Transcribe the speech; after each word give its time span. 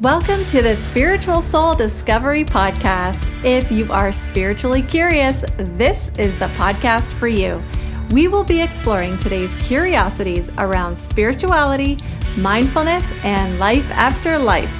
Welcome 0.00 0.44
to 0.50 0.62
the 0.62 0.76
Spiritual 0.76 1.42
Soul 1.42 1.74
Discovery 1.74 2.44
Podcast. 2.44 3.28
If 3.44 3.72
you 3.72 3.92
are 3.92 4.12
spiritually 4.12 4.80
curious, 4.80 5.44
this 5.56 6.12
is 6.16 6.38
the 6.38 6.46
podcast 6.50 7.12
for 7.14 7.26
you. 7.26 7.60
We 8.12 8.28
will 8.28 8.44
be 8.44 8.62
exploring 8.62 9.18
today's 9.18 9.52
curiosities 9.60 10.52
around 10.56 10.96
spirituality, 10.96 11.98
mindfulness, 12.36 13.10
and 13.24 13.58
life 13.58 13.90
after 13.90 14.38
life. 14.38 14.70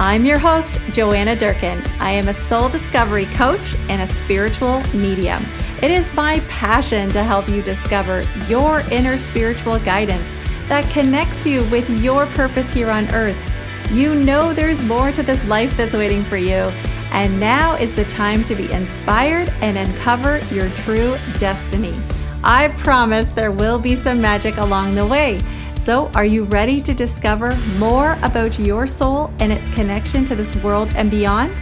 I'm 0.00 0.24
your 0.24 0.38
host, 0.38 0.80
Joanna 0.90 1.36
Durkin. 1.36 1.82
I 2.00 2.12
am 2.12 2.28
a 2.28 2.34
soul 2.34 2.70
discovery 2.70 3.26
coach 3.26 3.74
and 3.90 4.00
a 4.00 4.08
spiritual 4.08 4.82
medium. 4.94 5.44
It 5.82 5.90
is 5.90 6.10
my 6.14 6.40
passion 6.48 7.10
to 7.10 7.22
help 7.22 7.46
you 7.46 7.60
discover 7.60 8.22
your 8.48 8.80
inner 8.90 9.18
spiritual 9.18 9.78
guidance 9.80 10.32
that 10.68 10.90
connects 10.90 11.44
you 11.44 11.62
with 11.64 11.90
your 12.02 12.24
purpose 12.28 12.72
here 12.72 12.90
on 12.90 13.06
earth 13.12 13.51
you 13.92 14.14
know 14.14 14.54
there's 14.54 14.80
more 14.82 15.12
to 15.12 15.22
this 15.22 15.44
life 15.44 15.76
that's 15.76 15.92
waiting 15.92 16.24
for 16.24 16.38
you. 16.38 16.72
And 17.12 17.38
now 17.38 17.74
is 17.74 17.94
the 17.94 18.06
time 18.06 18.42
to 18.44 18.54
be 18.54 18.72
inspired 18.72 19.50
and 19.60 19.76
uncover 19.76 20.38
your 20.50 20.70
true 20.70 21.16
destiny. 21.38 22.00
I 22.42 22.68
promise 22.68 23.32
there 23.32 23.52
will 23.52 23.78
be 23.78 23.94
some 23.94 24.18
magic 24.18 24.56
along 24.56 24.94
the 24.94 25.06
way. 25.06 25.42
So, 25.76 26.06
are 26.14 26.24
you 26.24 26.44
ready 26.44 26.80
to 26.80 26.94
discover 26.94 27.54
more 27.76 28.18
about 28.22 28.58
your 28.58 28.86
soul 28.86 29.30
and 29.40 29.52
its 29.52 29.68
connection 29.74 30.24
to 30.24 30.34
this 30.34 30.56
world 30.56 30.90
and 30.94 31.10
beyond? 31.10 31.52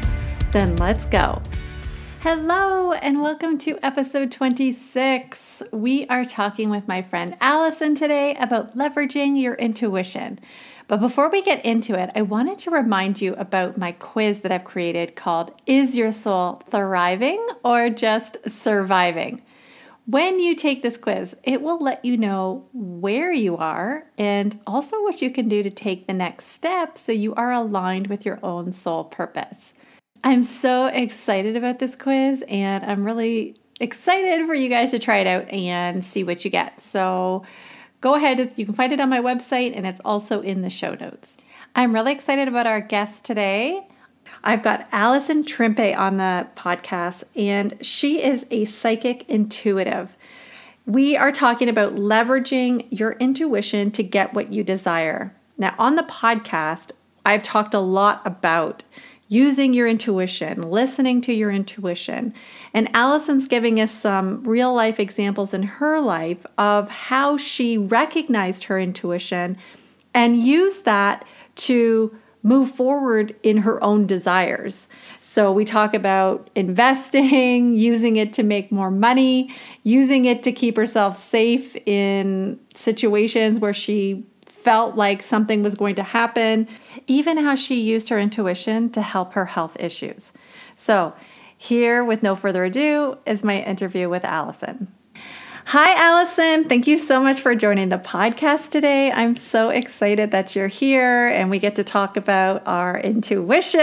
Then 0.52 0.76
let's 0.76 1.06
go. 1.06 1.42
Hello, 2.20 2.92
and 2.92 3.22
welcome 3.22 3.58
to 3.58 3.78
episode 3.82 4.30
26. 4.30 5.62
We 5.72 6.04
are 6.04 6.24
talking 6.24 6.70
with 6.70 6.86
my 6.86 7.02
friend 7.02 7.36
Allison 7.40 7.94
today 7.94 8.36
about 8.36 8.76
leveraging 8.76 9.40
your 9.40 9.54
intuition. 9.54 10.38
But 10.90 10.98
before 10.98 11.30
we 11.30 11.40
get 11.40 11.64
into 11.64 11.94
it, 11.94 12.10
I 12.16 12.22
wanted 12.22 12.58
to 12.58 12.72
remind 12.72 13.20
you 13.20 13.34
about 13.34 13.78
my 13.78 13.92
quiz 13.92 14.40
that 14.40 14.50
I've 14.50 14.64
created 14.64 15.14
called 15.14 15.52
Is 15.64 15.96
Your 15.96 16.10
Soul 16.10 16.62
Thriving 16.68 17.46
or 17.62 17.90
Just 17.90 18.38
Surviving? 18.50 19.40
When 20.06 20.40
you 20.40 20.56
take 20.56 20.82
this 20.82 20.96
quiz, 20.96 21.36
it 21.44 21.62
will 21.62 21.78
let 21.78 22.04
you 22.04 22.16
know 22.16 22.66
where 22.72 23.30
you 23.30 23.56
are 23.56 24.04
and 24.18 24.58
also 24.66 25.00
what 25.04 25.22
you 25.22 25.30
can 25.30 25.48
do 25.48 25.62
to 25.62 25.70
take 25.70 26.08
the 26.08 26.12
next 26.12 26.46
step 26.46 26.98
so 26.98 27.12
you 27.12 27.36
are 27.36 27.52
aligned 27.52 28.08
with 28.08 28.26
your 28.26 28.40
own 28.42 28.72
soul 28.72 29.04
purpose. 29.04 29.72
I'm 30.24 30.42
so 30.42 30.86
excited 30.86 31.54
about 31.54 31.78
this 31.78 31.94
quiz 31.94 32.42
and 32.48 32.84
I'm 32.84 33.04
really 33.04 33.54
excited 33.78 34.44
for 34.44 34.54
you 34.54 34.68
guys 34.68 34.90
to 34.90 34.98
try 34.98 35.18
it 35.18 35.28
out 35.28 35.48
and 35.50 36.02
see 36.02 36.24
what 36.24 36.44
you 36.44 36.50
get. 36.50 36.80
So, 36.80 37.44
go 38.00 38.14
ahead, 38.14 38.52
you 38.56 38.64
can 38.64 38.74
find 38.74 38.92
it 38.92 39.00
on 39.00 39.08
my 39.08 39.20
website 39.20 39.76
and 39.76 39.86
it's 39.86 40.00
also 40.04 40.40
in 40.40 40.62
the 40.62 40.70
show 40.70 40.94
notes. 40.94 41.36
I'm 41.74 41.94
really 41.94 42.12
excited 42.12 42.48
about 42.48 42.66
our 42.66 42.80
guest 42.80 43.24
today. 43.24 43.86
I've 44.42 44.62
got 44.62 44.88
Allison 44.92 45.44
Trimpe 45.44 45.96
on 45.96 46.16
the 46.16 46.46
podcast, 46.56 47.24
and 47.34 47.76
she 47.84 48.22
is 48.22 48.46
a 48.50 48.64
psychic 48.64 49.28
intuitive. 49.28 50.16
We 50.86 51.16
are 51.16 51.32
talking 51.32 51.68
about 51.68 51.96
leveraging 51.96 52.86
your 52.90 53.12
intuition 53.12 53.90
to 53.92 54.02
get 54.02 54.34
what 54.34 54.52
you 54.52 54.62
desire. 54.62 55.34
Now, 55.58 55.74
on 55.78 55.96
the 55.96 56.02
podcast, 56.04 56.92
I've 57.26 57.42
talked 57.42 57.74
a 57.74 57.80
lot 57.80 58.22
about 58.24 58.84
using 59.30 59.72
your 59.72 59.86
intuition, 59.86 60.60
listening 60.60 61.20
to 61.20 61.32
your 61.32 61.52
intuition. 61.52 62.34
And 62.74 62.94
Allison's 62.94 63.46
giving 63.46 63.80
us 63.80 63.92
some 63.92 64.42
real 64.42 64.74
life 64.74 64.98
examples 64.98 65.54
in 65.54 65.62
her 65.62 66.00
life 66.00 66.44
of 66.58 66.90
how 66.90 67.36
she 67.36 67.78
recognized 67.78 68.64
her 68.64 68.78
intuition 68.78 69.56
and 70.12 70.36
used 70.36 70.84
that 70.84 71.24
to 71.54 72.12
move 72.42 72.72
forward 72.72 73.36
in 73.44 73.58
her 73.58 73.82
own 73.84 74.04
desires. 74.04 74.88
So 75.20 75.52
we 75.52 75.64
talk 75.64 75.94
about 75.94 76.50
investing, 76.56 77.74
using 77.76 78.16
it 78.16 78.32
to 78.32 78.42
make 78.42 78.72
more 78.72 78.90
money, 78.90 79.54
using 79.84 80.24
it 80.24 80.42
to 80.42 80.50
keep 80.50 80.76
herself 80.76 81.16
safe 81.16 81.76
in 81.86 82.58
situations 82.74 83.60
where 83.60 83.74
she 83.74 84.24
felt 84.62 84.96
like 84.96 85.22
something 85.22 85.62
was 85.62 85.74
going 85.74 85.94
to 85.96 86.02
happen, 86.02 86.68
even 87.06 87.38
how 87.38 87.54
she 87.54 87.80
used 87.80 88.08
her 88.08 88.18
intuition 88.18 88.90
to 88.90 89.02
help 89.02 89.32
her 89.32 89.46
health 89.46 89.76
issues. 89.80 90.32
So, 90.76 91.14
here, 91.56 92.02
with 92.02 92.22
no 92.22 92.34
further 92.34 92.64
ado, 92.64 93.18
is 93.26 93.44
my 93.44 93.62
interview 93.62 94.08
with 94.08 94.24
Allison. 94.24 94.88
Hi, 95.66 95.94
Allison. 95.94 96.68
Thank 96.68 96.86
you 96.86 96.96
so 96.98 97.22
much 97.22 97.40
for 97.40 97.54
joining 97.54 97.90
the 97.90 97.98
podcast 97.98 98.70
today. 98.70 99.12
I'm 99.12 99.34
so 99.34 99.68
excited 99.68 100.30
that 100.30 100.56
you're 100.56 100.68
here 100.68 101.28
and 101.28 101.50
we 101.50 101.58
get 101.58 101.76
to 101.76 101.84
talk 101.84 102.16
about 102.16 102.66
our 102.66 102.98
intuition 102.98 103.80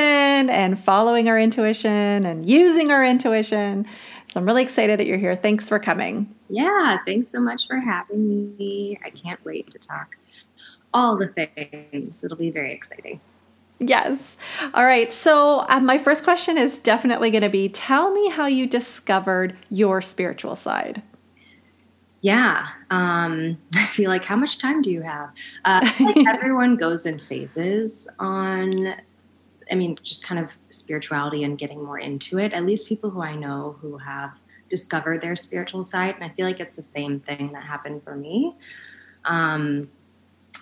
and 0.50 0.78
following 0.78 1.30
our 1.30 1.40
intuition 1.40 2.26
and 2.26 2.50
using 2.50 2.92
our 2.92 3.06
intuition. 3.06 3.86
So 4.28 4.40
I'm 4.40 4.46
really 4.46 4.64
excited 4.64 5.00
that 5.00 5.06
you're 5.06 5.20
here. 5.20 5.36
Thanks 5.36 5.70
for 5.70 5.80
coming. 5.80 6.34
Yeah, 6.50 6.98
thanks 7.06 7.32
so 7.32 7.40
much 7.40 7.68
for 7.68 7.78
having 7.78 8.58
me. 8.58 9.00
I 9.06 9.12
can't 9.12 9.44
wait 9.46 9.70
to 9.72 9.80
talk 9.80 10.18
all 10.94 11.18
the 11.18 11.28
things. 11.28 12.24
It'll 12.24 12.38
be 12.38 12.52
very 12.52 12.74
exciting. 12.74 13.20
Yes. 13.80 14.38
All 14.74 14.86
right. 14.86 15.14
So, 15.14 15.66
uh, 15.70 15.80
my 15.80 15.98
first 15.98 16.24
question 16.24 16.58
is 16.58 16.80
definitely 16.80 17.30
going 17.30 17.44
to 17.44 17.50
be 17.50 17.70
tell 17.70 18.12
me 18.12 18.30
how 18.30 18.48
you 18.48 18.66
discovered 18.66 19.56
your 19.70 20.02
spiritual 20.02 20.56
side. 20.56 21.04
Yeah. 22.22 22.68
Um, 22.90 23.60
I 23.76 23.86
feel 23.86 24.10
like, 24.10 24.26
how 24.26 24.36
much 24.36 24.58
time 24.58 24.82
do 24.82 24.90
you 24.90 25.02
have? 25.02 25.30
Uh, 25.64 25.90
like 26.00 26.18
everyone 26.28 26.76
goes 26.76 27.06
in 27.06 27.20
phases 27.20 28.10
on, 28.18 28.96
I 29.72 29.76
mean, 29.76 29.98
just 30.02 30.26
kind 30.26 30.44
of 30.44 30.58
spirituality 30.72 31.44
and 31.44 31.58
getting 31.58 31.84
more 31.84 32.00
into 32.00 32.40
it. 32.40 32.54
At 32.54 32.66
least 32.66 32.88
people 32.88 33.12
who 33.12 33.22
I 33.22 33.36
know 33.36 33.78
who 33.82 33.98
have 33.98 34.32
discovered 34.70 35.22
their 35.22 35.36
spiritual 35.36 35.84
side. 35.84 36.16
And 36.16 36.24
I 36.24 36.30
feel 36.30 36.46
like 36.46 36.60
it's 36.60 36.76
the 36.76 36.82
same 36.82 37.20
thing 37.20 37.52
that 37.54 37.64
happened 37.64 38.04
for 38.04 38.16
me. 38.16 38.56
Um, 39.26 39.84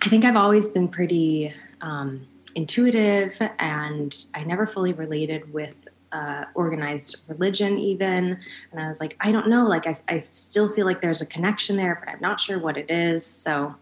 I 0.06 0.08
think 0.08 0.24
I've 0.24 0.36
always 0.36 0.68
been 0.68 0.86
pretty 0.86 1.52
um, 1.80 2.28
intuitive 2.54 3.36
and 3.58 4.16
I 4.36 4.44
never 4.44 4.64
fully 4.64 4.92
related 4.92 5.52
with 5.52 5.88
uh, 6.12 6.44
organized 6.54 7.22
religion, 7.26 7.76
even. 7.76 8.38
And 8.70 8.80
I 8.80 8.86
was 8.86 9.00
like, 9.00 9.16
I 9.18 9.32
don't 9.32 9.48
know. 9.48 9.66
Like, 9.66 9.88
I, 9.88 9.96
I, 10.06 10.20
still 10.20 10.72
feel 10.72 10.86
like 10.86 11.00
there's 11.00 11.22
a 11.22 11.26
connection 11.26 11.76
there, 11.76 11.96
but 11.98 12.08
I'm 12.08 12.20
not 12.20 12.40
sure 12.40 12.56
what 12.56 12.76
it 12.76 12.88
is. 12.88 13.26
So 13.26 13.74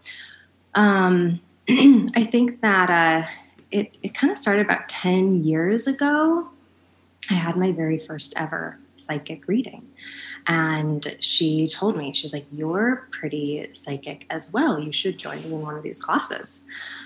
um, 0.73 1.41
I 1.69 2.27
think 2.31 2.61
that 2.61 2.89
uh, 2.89 3.27
it, 3.69 3.91
it 4.01 4.15
kind 4.15 4.31
of 4.31 4.39
started 4.39 4.65
about 4.65 4.89
10 4.89 5.43
years 5.43 5.85
ago. 5.85 6.49
I 7.29 7.35
had 7.35 7.55
my 7.55 7.71
very 7.71 7.99
first 7.99 8.33
ever 8.35 8.79
psychic 8.95 9.47
reading. 9.47 9.87
And 10.47 11.15
she 11.19 11.67
told 11.67 11.97
me, 11.97 12.13
she's 12.13 12.33
like, 12.33 12.45
You're 12.51 13.07
pretty 13.11 13.69
psychic 13.73 14.25
as 14.29 14.53
well. 14.53 14.79
You 14.79 14.91
should 14.91 15.17
join 15.17 15.41
me 15.43 15.53
in 15.53 15.61
one 15.61 15.75
of 15.75 15.83
these 15.83 16.01
classes. 16.01 16.65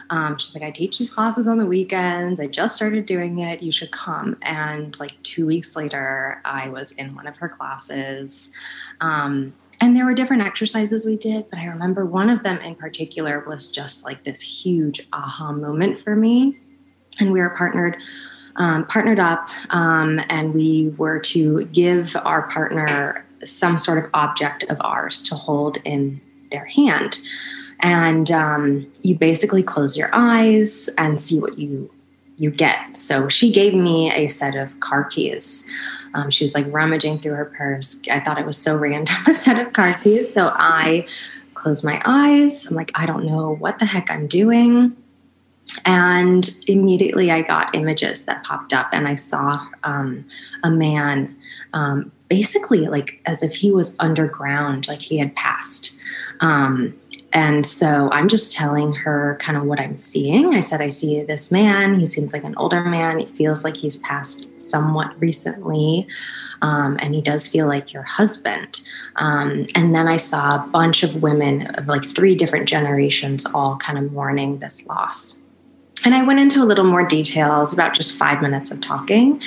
Um, 0.09 0.37
she's 0.37 0.55
like, 0.55 0.63
I 0.63 0.71
teach 0.71 0.97
these 0.97 1.13
classes 1.13 1.47
on 1.47 1.57
the 1.57 1.65
weekends. 1.65 2.39
I 2.39 2.47
just 2.47 2.75
started 2.75 3.05
doing 3.05 3.39
it. 3.39 3.61
You 3.61 3.71
should 3.71 3.91
come. 3.91 4.37
And 4.41 4.99
like 4.99 5.21
two 5.23 5.45
weeks 5.45 5.75
later, 5.75 6.41
I 6.43 6.69
was 6.69 6.93
in 6.93 7.15
one 7.15 7.27
of 7.27 7.37
her 7.37 7.47
classes. 7.47 8.51
Um, 9.01 9.53
and 9.81 9.95
there 9.95 10.05
were 10.05 10.13
different 10.13 10.41
exercises 10.41 11.05
we 11.05 11.15
did, 11.15 11.49
but 11.49 11.59
I 11.59 11.65
remember 11.65 12.05
one 12.05 12.29
of 12.29 12.43
them 12.43 12.57
in 12.59 12.75
particular 12.75 13.45
was 13.47 13.71
just 13.71 14.03
like 14.03 14.23
this 14.23 14.41
huge 14.41 15.07
aha 15.13 15.53
moment 15.53 15.99
for 15.99 16.15
me. 16.15 16.57
And 17.19 17.31
we 17.31 17.39
were 17.39 17.51
partnered 17.51 17.97
um, 18.55 18.85
partnered 18.87 19.19
up 19.19 19.49
um, 19.69 20.19
and 20.27 20.53
we 20.53 20.89
were 20.97 21.19
to 21.19 21.65
give 21.67 22.17
our 22.17 22.49
partner 22.49 23.25
some 23.45 23.77
sort 23.77 24.03
of 24.03 24.09
object 24.13 24.63
of 24.63 24.77
ours 24.81 25.21
to 25.23 25.35
hold 25.35 25.77
in 25.85 26.21
their 26.51 26.65
hand. 26.65 27.19
And 27.79 28.29
um, 28.31 28.91
you 29.03 29.15
basically 29.15 29.63
close 29.63 29.97
your 29.97 30.09
eyes 30.11 30.89
and 30.97 31.19
see 31.19 31.39
what 31.39 31.57
you 31.57 31.91
you 32.37 32.49
get. 32.49 32.95
So 32.95 33.27
she 33.27 33.51
gave 33.51 33.73
me 33.73 34.11
a 34.13 34.29
set 34.29 34.55
of 34.55 34.79
car 34.79 35.03
keys. 35.03 35.69
Um, 36.13 36.29
she 36.29 36.45
was 36.45 36.55
like 36.55 36.65
rummaging 36.69 37.19
through 37.19 37.33
her 37.33 37.45
purse. 37.45 38.01
I 38.09 38.21
thought 38.21 38.39
it 38.39 38.45
was 38.45 38.57
so 38.57 38.75
random 38.75 39.15
a 39.27 39.33
set 39.33 39.59
of 39.59 39.73
car 39.73 39.93
keys. 39.95 40.33
So 40.33 40.51
I 40.55 41.05
closed 41.53 41.83
my 41.83 42.01
eyes. 42.05 42.65
I'm 42.67 42.75
like, 42.75 42.91
I 42.95 43.05
don't 43.05 43.25
know 43.25 43.55
what 43.55 43.79
the 43.79 43.85
heck 43.85 44.09
I'm 44.09 44.27
doing. 44.27 44.95
And 45.85 46.49
immediately 46.67 47.29
I 47.29 47.41
got 47.41 47.75
images 47.75 48.25
that 48.25 48.43
popped 48.43 48.73
up, 48.73 48.89
and 48.91 49.07
I 49.07 49.15
saw 49.15 49.67
um, 49.83 50.25
a 50.63 50.71
man 50.71 51.35
um, 51.73 52.11
basically 52.29 52.87
like 52.87 53.19
as 53.25 53.43
if 53.43 53.55
he 53.55 53.71
was 53.71 53.97
underground, 53.99 54.87
like 54.87 54.99
he 54.99 55.17
had 55.17 55.35
passed. 55.35 55.99
Um, 56.39 56.93
and 57.33 57.65
so 57.65 58.09
I'm 58.11 58.27
just 58.27 58.55
telling 58.55 58.93
her 58.93 59.37
kind 59.39 59.57
of 59.57 59.65
what 59.65 59.79
I'm 59.79 59.97
seeing. 59.97 60.55
I 60.55 60.61
said, 60.61 60.81
I 60.81 60.89
see 60.89 61.21
this 61.23 61.51
man. 61.51 61.99
He 61.99 62.05
seems 62.05 62.33
like 62.33 62.43
an 62.43 62.55
older 62.55 62.83
man. 62.83 63.19
It 63.19 63.29
feels 63.35 63.63
like 63.63 63.77
he's 63.77 63.97
passed 63.97 64.61
somewhat 64.61 65.19
recently. 65.19 66.07
Um, 66.61 66.97
and 67.01 67.13
he 67.15 67.21
does 67.21 67.47
feel 67.47 67.67
like 67.67 67.93
your 67.93 68.03
husband. 68.03 68.81
Um, 69.15 69.65
and 69.75 69.93
then 69.95 70.07
I 70.07 70.17
saw 70.17 70.55
a 70.55 70.67
bunch 70.67 71.03
of 71.03 71.21
women 71.21 71.67
of 71.75 71.87
like 71.87 72.03
three 72.03 72.35
different 72.35 72.67
generations 72.67 73.45
all 73.53 73.77
kind 73.77 73.97
of 73.97 74.11
mourning 74.11 74.59
this 74.59 74.85
loss. 74.85 75.41
and 76.05 76.15
I 76.15 76.23
went 76.23 76.39
into 76.39 76.61
a 76.63 76.65
little 76.65 76.85
more 76.85 77.05
detail. 77.05 77.57
It 77.57 77.59
was 77.59 77.73
about 77.73 77.93
just 77.93 78.17
five 78.17 78.41
minutes 78.41 78.71
of 78.71 78.81
talking. 78.81 79.41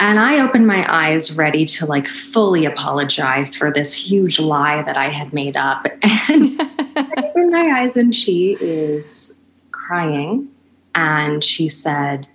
And 0.00 0.18
I 0.18 0.40
opened 0.40 0.66
my 0.66 0.86
eyes 0.88 1.36
ready 1.36 1.66
to 1.66 1.84
like 1.84 2.08
fully 2.08 2.64
apologize 2.64 3.54
for 3.54 3.70
this 3.70 3.92
huge 3.92 4.40
lie 4.40 4.80
that 4.82 4.96
I 4.96 5.08
had 5.08 5.32
made 5.32 5.56
up. 5.56 5.86
And 6.28 6.60
I 6.96 7.28
opened 7.28 7.50
my 7.50 7.80
eyes 7.80 7.96
and 7.96 8.14
she 8.14 8.56
is 8.60 9.40
crying. 9.70 10.48
And 10.94 11.42
she 11.42 11.68
said, 11.68 12.26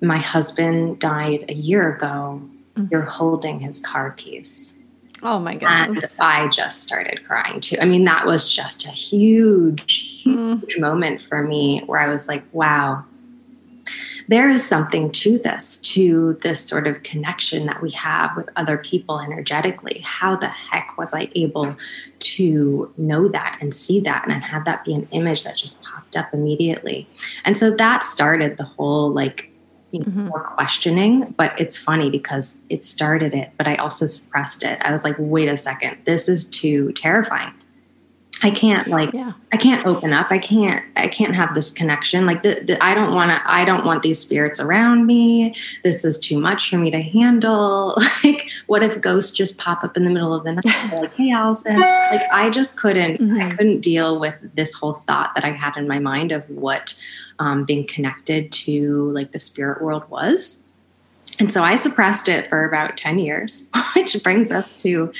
My 0.00 0.18
husband 0.18 0.98
died 0.98 1.46
a 1.48 1.54
year 1.54 1.94
ago. 1.94 2.42
Mm-hmm. 2.74 2.86
You're 2.90 3.02
holding 3.02 3.60
his 3.60 3.80
car 3.80 4.12
keys. 4.12 4.78
Oh 5.22 5.38
my 5.38 5.54
goodness. 5.54 6.18
And 6.18 6.20
I 6.20 6.48
just 6.48 6.82
started 6.82 7.24
crying 7.24 7.60
too. 7.60 7.76
I 7.80 7.86
mean, 7.86 8.04
that 8.04 8.26
was 8.26 8.52
just 8.52 8.86
a 8.86 8.90
huge, 8.90 10.22
huge 10.22 10.76
mm. 10.76 10.80
moment 10.80 11.22
for 11.22 11.42
me 11.42 11.82
where 11.86 12.00
I 12.00 12.08
was 12.08 12.28
like, 12.28 12.44
wow, 12.52 13.04
there 14.28 14.48
is 14.50 14.66
something 14.66 15.10
to 15.12 15.38
this, 15.38 15.78
to 15.78 16.34
this 16.42 16.60
sort 16.60 16.86
of 16.86 17.02
connection 17.02 17.66
that 17.66 17.82
we 17.82 17.90
have 17.92 18.36
with 18.36 18.50
other 18.56 18.76
people 18.78 19.20
energetically. 19.20 20.00
How 20.04 20.36
the 20.36 20.48
heck 20.48 20.96
was 20.98 21.14
I 21.14 21.30
able 21.34 21.76
to 22.18 22.92
know 22.96 23.28
that 23.28 23.58
and 23.60 23.72
see 23.74 24.00
that 24.00 24.24
and 24.28 24.42
have 24.42 24.64
that 24.64 24.84
be 24.84 24.94
an 24.94 25.08
image 25.10 25.44
that 25.44 25.56
just 25.56 25.80
popped 25.82 26.16
up 26.16 26.32
immediately? 26.32 27.06
And 27.44 27.56
so 27.56 27.70
that 27.76 28.04
started 28.04 28.56
the 28.56 28.64
whole 28.64 29.12
like 29.12 29.50
you 29.92 30.00
know, 30.00 30.06
mm-hmm. 30.06 30.26
more 30.26 30.42
questioning. 30.42 31.34
But 31.36 31.58
it's 31.60 31.78
funny 31.78 32.10
because 32.10 32.60
it 32.68 32.84
started 32.84 33.34
it, 33.34 33.52
but 33.56 33.68
I 33.68 33.76
also 33.76 34.06
suppressed 34.06 34.62
it. 34.62 34.78
I 34.82 34.90
was 34.90 35.04
like, 35.04 35.16
wait 35.18 35.48
a 35.48 35.56
second, 35.56 35.98
this 36.04 36.28
is 36.28 36.48
too 36.48 36.92
terrifying. 36.92 37.52
I 38.46 38.52
can't 38.52 38.86
like 38.86 39.12
yeah. 39.12 39.32
I 39.52 39.56
can't 39.56 39.84
open 39.84 40.12
up. 40.12 40.30
I 40.30 40.38
can't 40.38 40.84
I 40.94 41.08
can't 41.08 41.34
have 41.34 41.52
this 41.54 41.72
connection. 41.72 42.26
Like 42.26 42.44
the, 42.44 42.60
the, 42.62 42.84
I 42.84 42.94
don't 42.94 43.12
want 43.12 43.32
to 43.32 43.42
I 43.44 43.64
don't 43.64 43.84
want 43.84 44.04
these 44.04 44.20
spirits 44.20 44.60
around 44.60 45.04
me. 45.04 45.52
This 45.82 46.04
is 46.04 46.20
too 46.20 46.38
much 46.38 46.70
for 46.70 46.78
me 46.78 46.92
to 46.92 47.02
handle. 47.02 47.96
Like 48.24 48.48
what 48.66 48.82
if 48.82 49.00
ghosts 49.00 49.36
just 49.36 49.58
pop 49.58 49.84
up 49.84 49.96
in 49.96 50.04
the 50.04 50.10
middle 50.10 50.32
of 50.32 50.42
the 50.44 50.54
night 50.54 50.92
like 50.92 51.14
hey 51.14 51.30
Allison. 51.32 51.80
Like 51.80 52.22
I 52.32 52.50
just 52.50 52.76
couldn't 52.76 53.20
mm-hmm. 53.20 53.40
I 53.40 53.50
couldn't 53.50 53.80
deal 53.80 54.18
with 54.18 54.34
this 54.54 54.74
whole 54.74 54.94
thought 54.94 55.34
that 55.34 55.44
I 55.44 55.50
had 55.50 55.76
in 55.76 55.86
my 55.88 55.98
mind 55.98 56.30
of 56.32 56.48
what 56.48 56.94
um, 57.40 57.64
being 57.64 57.86
connected 57.86 58.52
to 58.52 59.10
like 59.10 59.32
the 59.32 59.40
spirit 59.40 59.82
world 59.82 60.08
was. 60.08 60.64
And 61.38 61.52
so 61.52 61.62
I 61.62 61.74
suppressed 61.74 62.28
it 62.28 62.48
for 62.48 62.64
about 62.64 62.96
10 62.96 63.18
years, 63.18 63.68
which 63.94 64.16
brings 64.22 64.50
us 64.50 64.82
to 64.82 65.12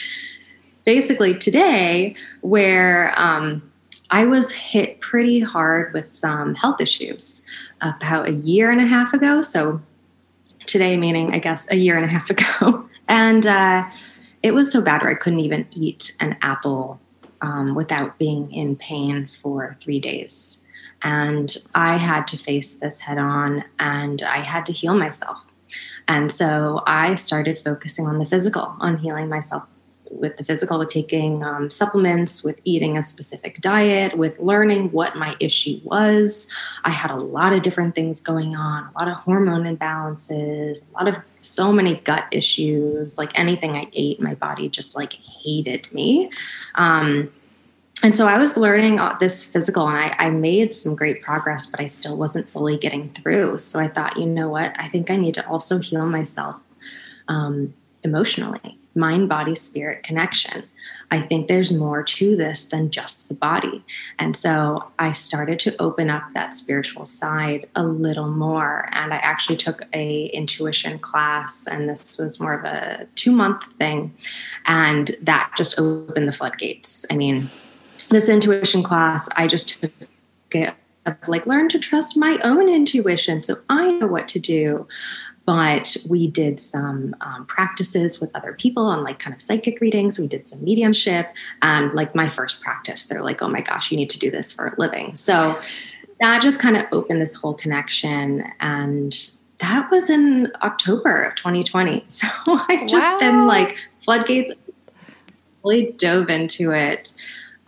basically 0.87 1.37
today, 1.37 2.15
where 2.41 3.13
um, 3.19 3.71
I 4.11 4.25
was 4.25 4.53
hit 4.53 5.01
pretty 5.01 5.41
hard 5.41 5.93
with 5.93 6.07
some 6.07 6.55
health 6.55 6.81
issues 6.81 7.45
about 7.83 8.29
a 8.29 8.33
year 8.33 8.71
and 8.71 8.81
a 8.81 8.87
half 8.87 9.13
ago. 9.13 9.43
So 9.43 9.83
today, 10.65 10.97
meaning 10.97 11.35
I 11.35 11.39
guess 11.41 11.71
a 11.71 11.77
year 11.77 11.97
and 11.97 12.07
a 12.07 12.09
half 12.09 12.31
ago. 12.61 12.89
and 13.09 13.47
uh, 13.47 13.85
it 14.43 14.55
was 14.55 14.73
so 14.73 14.81
bad 14.81 15.03
where 15.03 15.11
I 15.11 15.17
couldn't 15.17 15.41
even 15.41 15.67
eat 15.73 16.17
an 16.21 16.37
apple 16.41 17.01
um, 17.43 17.75
without 17.75 18.17
being 18.17 18.51
in 18.53 18.77
pain 18.77 19.29
for 19.43 19.77
three 19.81 20.01
days. 20.01 20.65
And 21.03 21.55
I 21.75 21.99
had 21.99 22.27
to 22.29 22.39
face 22.39 22.77
this 22.77 23.01
head 23.01 23.19
on 23.19 23.65
and 23.79 24.23
I 24.23 24.39
had 24.39 24.65
to 24.67 24.73
heal 24.73 24.95
myself. 24.95 25.45
And 26.09 26.33
so 26.33 26.83
I 26.87 27.17
started 27.17 27.59
focusing 27.59 28.07
on 28.07 28.19
the 28.19 28.25
physical, 28.25 28.77
on 28.79 28.99
healing 28.99 29.29
myself 29.29 29.65
with 30.11 30.37
the 30.37 30.45
physical, 30.45 30.79
with 30.79 30.89
taking 30.89 31.43
um, 31.43 31.71
supplements, 31.71 32.43
with 32.43 32.61
eating 32.65 32.97
a 32.97 33.03
specific 33.03 33.61
diet, 33.61 34.17
with 34.17 34.39
learning 34.39 34.93
what 34.93 35.17
my 35.17 35.37
issue 35.41 35.81
was. 35.85 36.51
I 36.85 36.91
had 36.91 37.11
a 37.11 37.17
lot 37.17 37.53
of 37.53 37.63
different 37.63 37.95
things 37.95 38.21
going 38.21 38.57
on, 38.57 38.89
a 38.95 38.99
lot 38.99 39.09
of 39.09 39.15
hormone 39.17 39.65
imbalances, 39.65 40.83
a 40.83 41.05
lot 41.05 41.09
of 41.09 41.17
so 41.41 41.73
many 41.73 41.97
gut 41.97 42.27
issues. 42.31 43.19
Like 43.19 43.39
anything 43.39 43.77
I 43.77 43.89
ate, 43.93 44.21
my 44.21 44.35
body 44.35 44.69
just 44.69 44.97
like 44.97 45.13
hated 45.13 45.93
me. 45.93 46.31
Um, 46.75 47.33
and 48.03 48.15
so 48.15 48.27
I 48.27 48.39
was 48.39 48.57
learning 48.57 49.01
this 49.21 49.51
physical, 49.51 49.89
and 49.89 49.97
I, 49.97 50.15
I, 50.19 50.31
made 50.31 50.75
some 50.75 50.95
great 50.95 51.23
progress, 51.23 51.67
but 51.67 51.81
I 51.81 51.87
still 51.87 52.15
wasn't 52.15 52.47
fully 52.47 52.77
getting 52.77 53.09
through. 53.09 53.59
So 53.59 53.81
I 53.81 53.89
thought, 53.89 54.19
you 54.19 54.27
know 54.27 54.51
what? 54.51 54.75
I 54.79 54.87
think 54.87 55.11
I 55.11 55.17
need 55.17 55.33
to 55.35 55.49
also 55.49 55.79
heal 55.79 56.05
myself 56.05 56.57
um, 57.27 57.73
emotionally 58.05 58.79
mind, 58.97 59.29
body, 59.29 59.55
spirit 59.55 60.03
connection. 60.03 60.65
I 61.11 61.21
think 61.21 61.47
there's 61.47 61.73
more 61.73 62.03
to 62.03 62.37
this 62.37 62.67
than 62.67 62.91
just 62.91 63.29
the 63.29 63.35
body. 63.35 63.85
And 64.19 64.37
so 64.37 64.91
I 64.99 65.13
started 65.13 65.59
to 65.61 65.81
open 65.81 66.11
up 66.11 66.25
that 66.35 66.55
spiritual 66.55 67.07
side 67.07 67.69
a 67.77 67.85
little 67.85 68.29
more. 68.29 68.89
And 68.93 69.15
I 69.15 69.19
actually 69.19 69.57
took 69.57 69.83
a 69.93 70.27
intuition 70.27 70.99
class, 70.99 71.67
and 71.67 71.89
this 71.89 72.19
was 72.19 72.41
more 72.41 72.55
of 72.55 72.65
a 72.65 73.07
two 73.15 73.33
month 73.33 73.65
thing. 73.79 74.15
And 74.67 75.15
that 75.23 75.53
just 75.57 75.79
opened 75.79 76.27
the 76.27 76.33
floodgates. 76.33 77.07
I 77.11 77.17
mean, 77.17 77.51
this 78.11 78.29
intuition 78.29 78.83
class, 78.83 79.29
I 79.37 79.47
just 79.47 79.81
took 79.81 79.93
it 80.53 80.75
like 81.29 81.47
learn 81.47 81.69
to 81.69 81.79
trust 81.79 82.17
my 82.17 82.39
own 82.43 82.69
intuition 82.69 83.43
so 83.43 83.57
I 83.69 83.93
know 83.93 84.07
what 84.09 84.27
to 84.29 84.41
do 84.41 84.89
but 85.47 85.97
we 86.11 86.27
did 86.27 86.61
some 86.61 87.15
um, 87.21 87.47
practices 87.47 88.21
with 88.21 88.35
other 88.35 88.53
people 88.53 88.85
on 88.85 89.03
like 89.05 89.19
kind 89.19 89.35
of 89.35 89.41
psychic 89.41 89.81
readings 89.81 90.19
we 90.19 90.27
did 90.27 90.47
some 90.47 90.63
mediumship 90.63 91.33
and 91.63 91.95
like 91.95 92.15
my 92.15 92.27
first 92.27 92.61
practice 92.61 93.07
they're 93.07 93.23
like 93.23 93.41
oh 93.41 93.49
my 93.49 93.61
gosh 93.61 93.91
you 93.91 93.97
need 93.97 94.11
to 94.11 94.19
do 94.19 94.31
this 94.31 94.53
for 94.53 94.67
a 94.67 94.75
living 94.79 95.15
so 95.15 95.59
that 96.21 96.43
just 96.43 96.61
kind 96.61 96.77
of 96.77 96.85
opened 96.93 97.23
this 97.23 97.35
whole 97.35 97.55
connection 97.55 98.45
and 98.61 99.31
that 99.59 99.91
was 99.91 100.11
in 100.11 100.53
october 100.63 101.23
of 101.23 101.35
2020 101.37 102.05
so 102.11 102.29
i've 102.47 102.87
just 102.89 103.13
wow. 103.13 103.19
been 103.19 103.47
like 103.47 103.77
floodgates 104.03 104.53
really 105.65 105.93
dove 105.93 106.29
into 106.29 106.73
it 106.73 107.13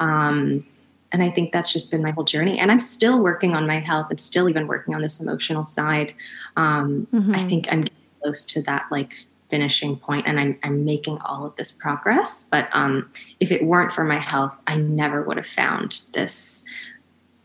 um, 0.00 0.64
and 1.10 1.22
I 1.22 1.30
think 1.30 1.52
that's 1.52 1.72
just 1.72 1.90
been 1.90 2.02
my 2.02 2.10
whole 2.10 2.24
journey. 2.24 2.58
And 2.58 2.70
I'm 2.70 2.80
still 2.80 3.22
working 3.22 3.54
on 3.54 3.66
my 3.66 3.78
health 3.78 4.08
and 4.10 4.20
still 4.20 4.48
even 4.48 4.66
working 4.66 4.94
on 4.94 5.00
this 5.00 5.20
emotional 5.20 5.64
side. 5.64 6.14
Um, 6.58 7.06
mm-hmm. 7.14 7.34
I 7.34 7.44
think 7.44 7.72
I'm 7.72 7.84
close 8.20 8.44
to 8.46 8.62
that 8.62 8.86
like 8.90 9.24
finishing 9.48 9.96
point 9.96 10.26
and 10.26 10.38
I'm, 10.38 10.58
I'm 10.62 10.84
making 10.84 11.18
all 11.20 11.46
of 11.46 11.56
this 11.56 11.72
progress. 11.72 12.48
But 12.50 12.68
um, 12.72 13.10
if 13.40 13.50
it 13.50 13.64
weren't 13.64 13.92
for 13.92 14.04
my 14.04 14.18
health, 14.18 14.58
I 14.66 14.76
never 14.76 15.22
would 15.22 15.36
have 15.36 15.46
found 15.46 16.02
this, 16.12 16.64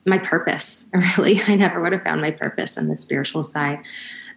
my 0.06 0.18
purpose, 0.18 0.90
really. 1.18 1.42
I 1.48 1.56
never 1.56 1.80
would 1.80 1.94
have 1.94 2.04
found 2.04 2.22
my 2.22 2.32
purpose 2.32 2.76
and 2.76 2.90
the 2.90 2.98
spiritual 2.98 3.44
side 3.44 3.80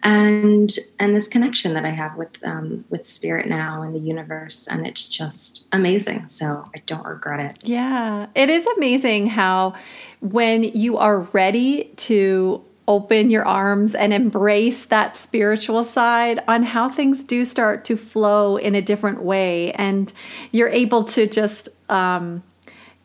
and 0.03 0.77
and 0.99 1.15
this 1.15 1.27
connection 1.27 1.73
that 1.73 1.85
I 1.85 1.89
have 1.89 2.15
with 2.17 2.37
um, 2.43 2.85
with 2.89 3.05
spirit 3.05 3.47
now 3.47 3.81
and 3.81 3.95
the 3.95 3.99
universe, 3.99 4.67
and 4.67 4.85
it's 4.85 5.09
just 5.09 5.67
amazing. 5.71 6.27
So 6.27 6.69
I 6.75 6.79
don't 6.85 7.05
regret 7.05 7.39
it. 7.39 7.67
Yeah, 7.67 8.27
it 8.35 8.49
is 8.49 8.67
amazing 8.77 9.27
how 9.27 9.73
when 10.21 10.63
you 10.63 10.97
are 10.97 11.21
ready 11.21 11.85
to 11.97 12.63
open 12.87 13.29
your 13.29 13.45
arms 13.45 13.93
and 13.93 14.13
embrace 14.13 14.85
that 14.85 15.17
spiritual 15.17 15.83
side 15.83 16.39
on 16.47 16.63
how 16.63 16.89
things 16.89 17.23
do 17.23 17.43
start 17.43 17.83
to 17.85 17.97
flow 17.97 18.55
in 18.55 18.75
a 18.75 18.81
different 18.81 19.21
way. 19.21 19.71
And 19.73 20.11
you're 20.51 20.69
able 20.69 21.03
to 21.05 21.27
just 21.27 21.69
um, 21.89 22.43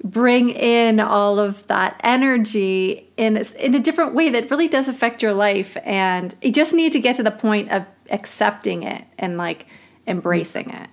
bring 0.05 0.51
in 0.51 1.01
all 1.01 1.39
of 1.41 1.67
that 1.67 2.01
energy 2.05 3.11
in 3.17 3.37
in 3.59 3.75
a 3.75 3.81
different 3.81 4.15
way 4.15 4.31
that 4.31 4.51
really 4.51 4.69
does 4.69 4.89
affect 4.89 5.23
your 5.23 5.35
life. 5.35 5.77
And 5.85 6.35
you 6.43 6.53
just 6.53 6.73
need 6.73 6.93
to 6.93 7.01
get 7.01 7.17
to 7.17 7.23
the 7.23 7.31
point 7.31 7.71
of 7.73 7.85
accepting 8.11 8.85
it 8.85 9.05
and 9.19 9.37
like 9.37 9.67
embracing 10.07 10.71
it. 10.71 10.89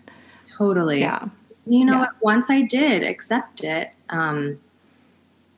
Totally. 0.57 1.01
Yeah. 1.01 1.29
You 1.65 1.85
know 1.85 1.93
yeah. 1.93 1.99
what? 1.99 2.09
Once 2.21 2.49
i 2.49 2.61
did 2.61 3.03
accept 3.03 3.63
it 3.63 3.91
um 4.09 4.59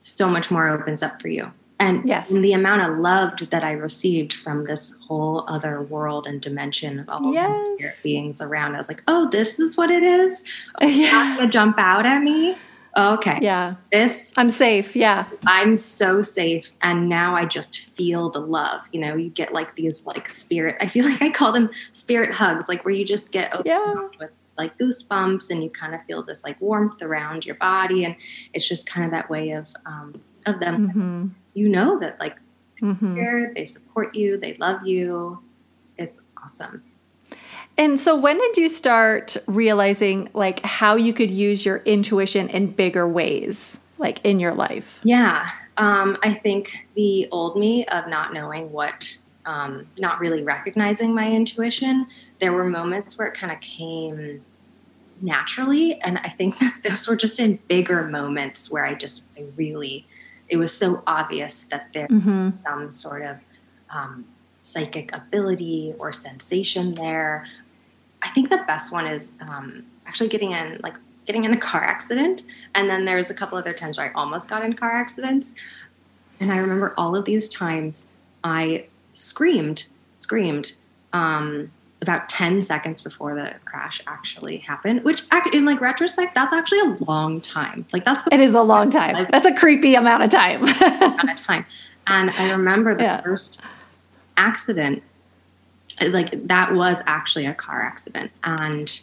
so 0.00 0.28
much 0.28 0.50
more 0.50 0.68
opens 0.68 1.02
up 1.02 1.22
for 1.22 1.28
you 1.28 1.50
and, 1.82 2.08
yes. 2.08 2.30
and 2.30 2.44
the 2.44 2.52
amount 2.52 2.82
of 2.82 2.98
love 2.98 3.50
that 3.50 3.64
I 3.64 3.72
received 3.72 4.32
from 4.32 4.64
this 4.64 4.98
whole 5.06 5.44
other 5.48 5.82
world 5.82 6.26
and 6.26 6.40
dimension 6.40 6.98
of 6.98 7.08
all 7.08 7.32
yes. 7.32 7.50
the 7.50 7.74
spirit 7.76 7.96
beings 8.02 8.40
around, 8.40 8.74
I 8.74 8.78
was 8.78 8.88
like, 8.88 9.02
"Oh, 9.08 9.28
this 9.30 9.58
is 9.58 9.76
what 9.76 9.90
it 9.90 10.02
is. 10.02 10.44
Oh, 10.80 10.86
yeah. 10.86 11.36
gonna 11.36 11.50
jump 11.50 11.78
out 11.78 12.06
at 12.06 12.22
me." 12.22 12.56
okay. 12.96 13.38
Yeah. 13.40 13.76
This 13.90 14.32
I'm 14.36 14.50
safe. 14.50 14.94
Yeah. 14.94 15.26
I'm 15.46 15.78
so 15.78 16.22
safe. 16.22 16.70
And 16.82 17.08
now 17.08 17.34
I 17.34 17.46
just 17.46 17.78
feel 17.78 18.30
the 18.30 18.40
love. 18.40 18.82
You 18.92 19.00
know, 19.00 19.16
you 19.16 19.30
get 19.30 19.52
like 19.52 19.76
these 19.76 20.04
like 20.04 20.28
spirit, 20.28 20.76
I 20.80 20.86
feel 20.86 21.04
like 21.10 21.22
I 21.22 21.30
call 21.30 21.52
them 21.52 21.70
spirit 21.92 22.34
hugs, 22.34 22.68
like 22.68 22.84
where 22.84 22.94
you 22.94 23.04
just 23.04 23.32
get 23.32 23.54
yeah. 23.64 23.94
with 24.18 24.30
like 24.58 24.76
goosebumps 24.78 25.50
and 25.50 25.64
you 25.64 25.70
kind 25.70 25.94
of 25.94 26.04
feel 26.04 26.22
this 26.22 26.44
like 26.44 26.60
warmth 26.60 27.00
around 27.02 27.46
your 27.46 27.54
body. 27.56 28.04
And 28.04 28.14
it's 28.52 28.68
just 28.68 28.86
kind 28.86 29.04
of 29.04 29.10
that 29.12 29.30
way 29.30 29.50
of 29.50 29.68
um 29.86 30.20
of 30.46 30.60
them. 30.60 30.88
Mm-hmm. 30.88 31.26
You 31.54 31.68
know 31.68 31.98
that 32.00 32.18
like 32.18 32.36
mm-hmm. 32.80 33.54
they 33.54 33.66
support 33.66 34.14
you, 34.14 34.38
they 34.38 34.54
love 34.54 34.86
you. 34.86 35.42
It's 35.96 36.20
awesome. 36.42 36.82
And 37.78 37.98
so 37.98 38.16
when 38.16 38.38
did 38.38 38.56
you 38.56 38.68
start 38.68 39.36
realizing 39.46 40.28
like 40.34 40.60
how 40.60 40.96
you 40.96 41.12
could 41.12 41.30
use 41.30 41.64
your 41.64 41.78
intuition 41.78 42.48
in 42.48 42.68
bigger 42.68 43.08
ways 43.08 43.78
like 43.98 44.20
in 44.24 44.40
your 44.40 44.52
life? 44.54 45.00
Yeah. 45.04 45.48
Um, 45.78 46.18
I 46.22 46.34
think 46.34 46.86
the 46.94 47.28
old 47.30 47.56
me 47.56 47.86
of 47.86 48.08
not 48.08 48.34
knowing 48.34 48.70
what, 48.72 49.16
um, 49.46 49.86
not 49.98 50.20
really 50.20 50.42
recognizing 50.42 51.14
my 51.14 51.30
intuition, 51.30 52.06
there 52.40 52.52
were 52.52 52.64
moments 52.64 53.18
where 53.18 53.28
it 53.28 53.34
kind 53.34 53.50
of 53.50 53.60
came 53.60 54.44
naturally. 55.22 56.00
And 56.02 56.18
I 56.18 56.28
think 56.28 56.56
those 56.84 57.08
were 57.08 57.16
just 57.16 57.40
in 57.40 57.58
bigger 57.68 58.04
moments 58.04 58.70
where 58.70 58.84
I 58.84 58.94
just 58.94 59.24
I 59.38 59.44
really, 59.56 60.06
it 60.52 60.58
was 60.58 60.72
so 60.72 61.02
obvious 61.06 61.64
that 61.64 61.88
there 61.94 62.06
mm-hmm. 62.08 62.48
was 62.48 62.60
some 62.60 62.92
sort 62.92 63.22
of 63.22 63.38
um, 63.88 64.26
psychic 64.60 65.10
ability 65.14 65.94
or 65.98 66.12
sensation 66.12 66.94
there. 66.94 67.46
I 68.20 68.28
think 68.28 68.50
the 68.50 68.62
best 68.66 68.92
one 68.92 69.06
is 69.06 69.38
um, 69.40 69.84
actually 70.06 70.28
getting 70.28 70.52
in, 70.52 70.78
like 70.82 70.98
getting 71.24 71.44
in 71.44 71.54
a 71.54 71.56
car 71.56 71.82
accident. 71.82 72.42
And 72.74 72.90
then 72.90 73.06
there's 73.06 73.30
a 73.30 73.34
couple 73.34 73.56
other 73.56 73.72
times 73.72 73.96
where 73.96 74.10
I 74.10 74.12
almost 74.12 74.46
got 74.46 74.62
in 74.62 74.74
car 74.74 74.90
accidents. 74.90 75.54
And 76.38 76.52
I 76.52 76.58
remember 76.58 76.92
all 76.98 77.16
of 77.16 77.24
these 77.24 77.48
times 77.48 78.10
I 78.44 78.84
screamed, 79.14 79.86
screamed. 80.16 80.74
Um, 81.14 81.72
about 82.02 82.28
10 82.28 82.62
seconds 82.62 83.00
before 83.00 83.34
the 83.34 83.54
crash 83.64 84.02
actually 84.06 84.58
happened 84.58 85.02
which 85.04 85.22
in 85.52 85.64
like 85.64 85.80
retrospect 85.80 86.34
that's 86.34 86.52
actually 86.52 86.80
a 86.80 86.96
long 87.04 87.40
time. 87.40 87.86
Like 87.92 88.04
that's 88.04 88.22
it 88.30 88.40
is 88.40 88.54
a 88.54 88.62
long 88.62 88.90
time. 89.00 89.14
That's 89.30 89.46
a 89.46 89.54
creepy 89.54 89.94
amount 89.94 90.24
of 90.24 90.30
time. 90.30 90.62
Amount 90.82 91.30
of 91.30 91.38
time. 91.38 91.64
And 92.06 92.30
i 92.30 92.50
remember 92.50 92.94
the 92.94 93.04
yeah. 93.04 93.20
first 93.22 93.60
accident 94.36 95.02
like 96.08 96.48
that 96.48 96.74
was 96.74 97.00
actually 97.06 97.46
a 97.46 97.54
car 97.54 97.80
accident 97.80 98.32
and 98.42 99.02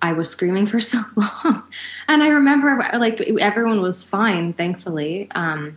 i 0.00 0.12
was 0.12 0.30
screaming 0.30 0.66
for 0.66 0.80
so 0.92 1.00
long. 1.16 1.64
And 2.06 2.22
i 2.22 2.28
remember 2.28 2.88
like 2.94 3.20
everyone 3.40 3.80
was 3.82 4.04
fine 4.04 4.52
thankfully 4.52 5.28
um 5.34 5.76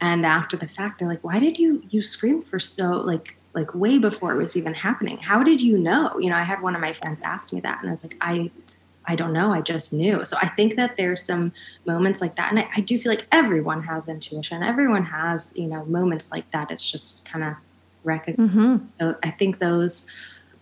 and 0.00 0.24
after 0.24 0.56
the 0.56 0.68
fact 0.68 1.00
they're 1.00 1.08
like 1.08 1.24
why 1.24 1.40
did 1.40 1.58
you 1.58 1.82
you 1.90 2.02
scream 2.02 2.40
for 2.40 2.60
so 2.60 2.90
like 2.92 3.36
like 3.54 3.74
way 3.74 3.98
before 3.98 4.32
it 4.32 4.36
was 4.36 4.56
even 4.56 4.74
happening. 4.74 5.18
How 5.18 5.42
did 5.42 5.60
you 5.60 5.78
know? 5.78 6.18
You 6.18 6.28
know, 6.30 6.36
I 6.36 6.42
had 6.42 6.60
one 6.60 6.74
of 6.74 6.80
my 6.80 6.92
friends 6.92 7.22
ask 7.22 7.52
me 7.52 7.60
that, 7.60 7.78
and 7.78 7.88
I 7.88 7.90
was 7.90 8.02
like, 8.02 8.16
I, 8.20 8.50
I 9.06 9.14
don't 9.14 9.32
know. 9.32 9.52
I 9.52 9.60
just 9.60 9.92
knew. 9.92 10.24
So 10.24 10.36
I 10.42 10.48
think 10.48 10.76
that 10.76 10.96
there's 10.96 11.22
some 11.22 11.52
moments 11.86 12.20
like 12.20 12.36
that, 12.36 12.50
and 12.50 12.58
I, 12.58 12.68
I 12.76 12.80
do 12.80 12.98
feel 12.98 13.12
like 13.12 13.26
everyone 13.30 13.84
has 13.84 14.08
intuition. 14.08 14.62
Everyone 14.62 15.04
has, 15.04 15.56
you 15.56 15.66
know, 15.66 15.84
moments 15.84 16.30
like 16.32 16.50
that. 16.50 16.70
It's 16.70 16.90
just 16.90 17.24
kind 17.24 17.44
of 17.44 17.54
recognized. 18.02 18.52
Mm-hmm. 18.52 18.86
So 18.86 19.16
I 19.22 19.30
think 19.30 19.60
those. 19.60 20.10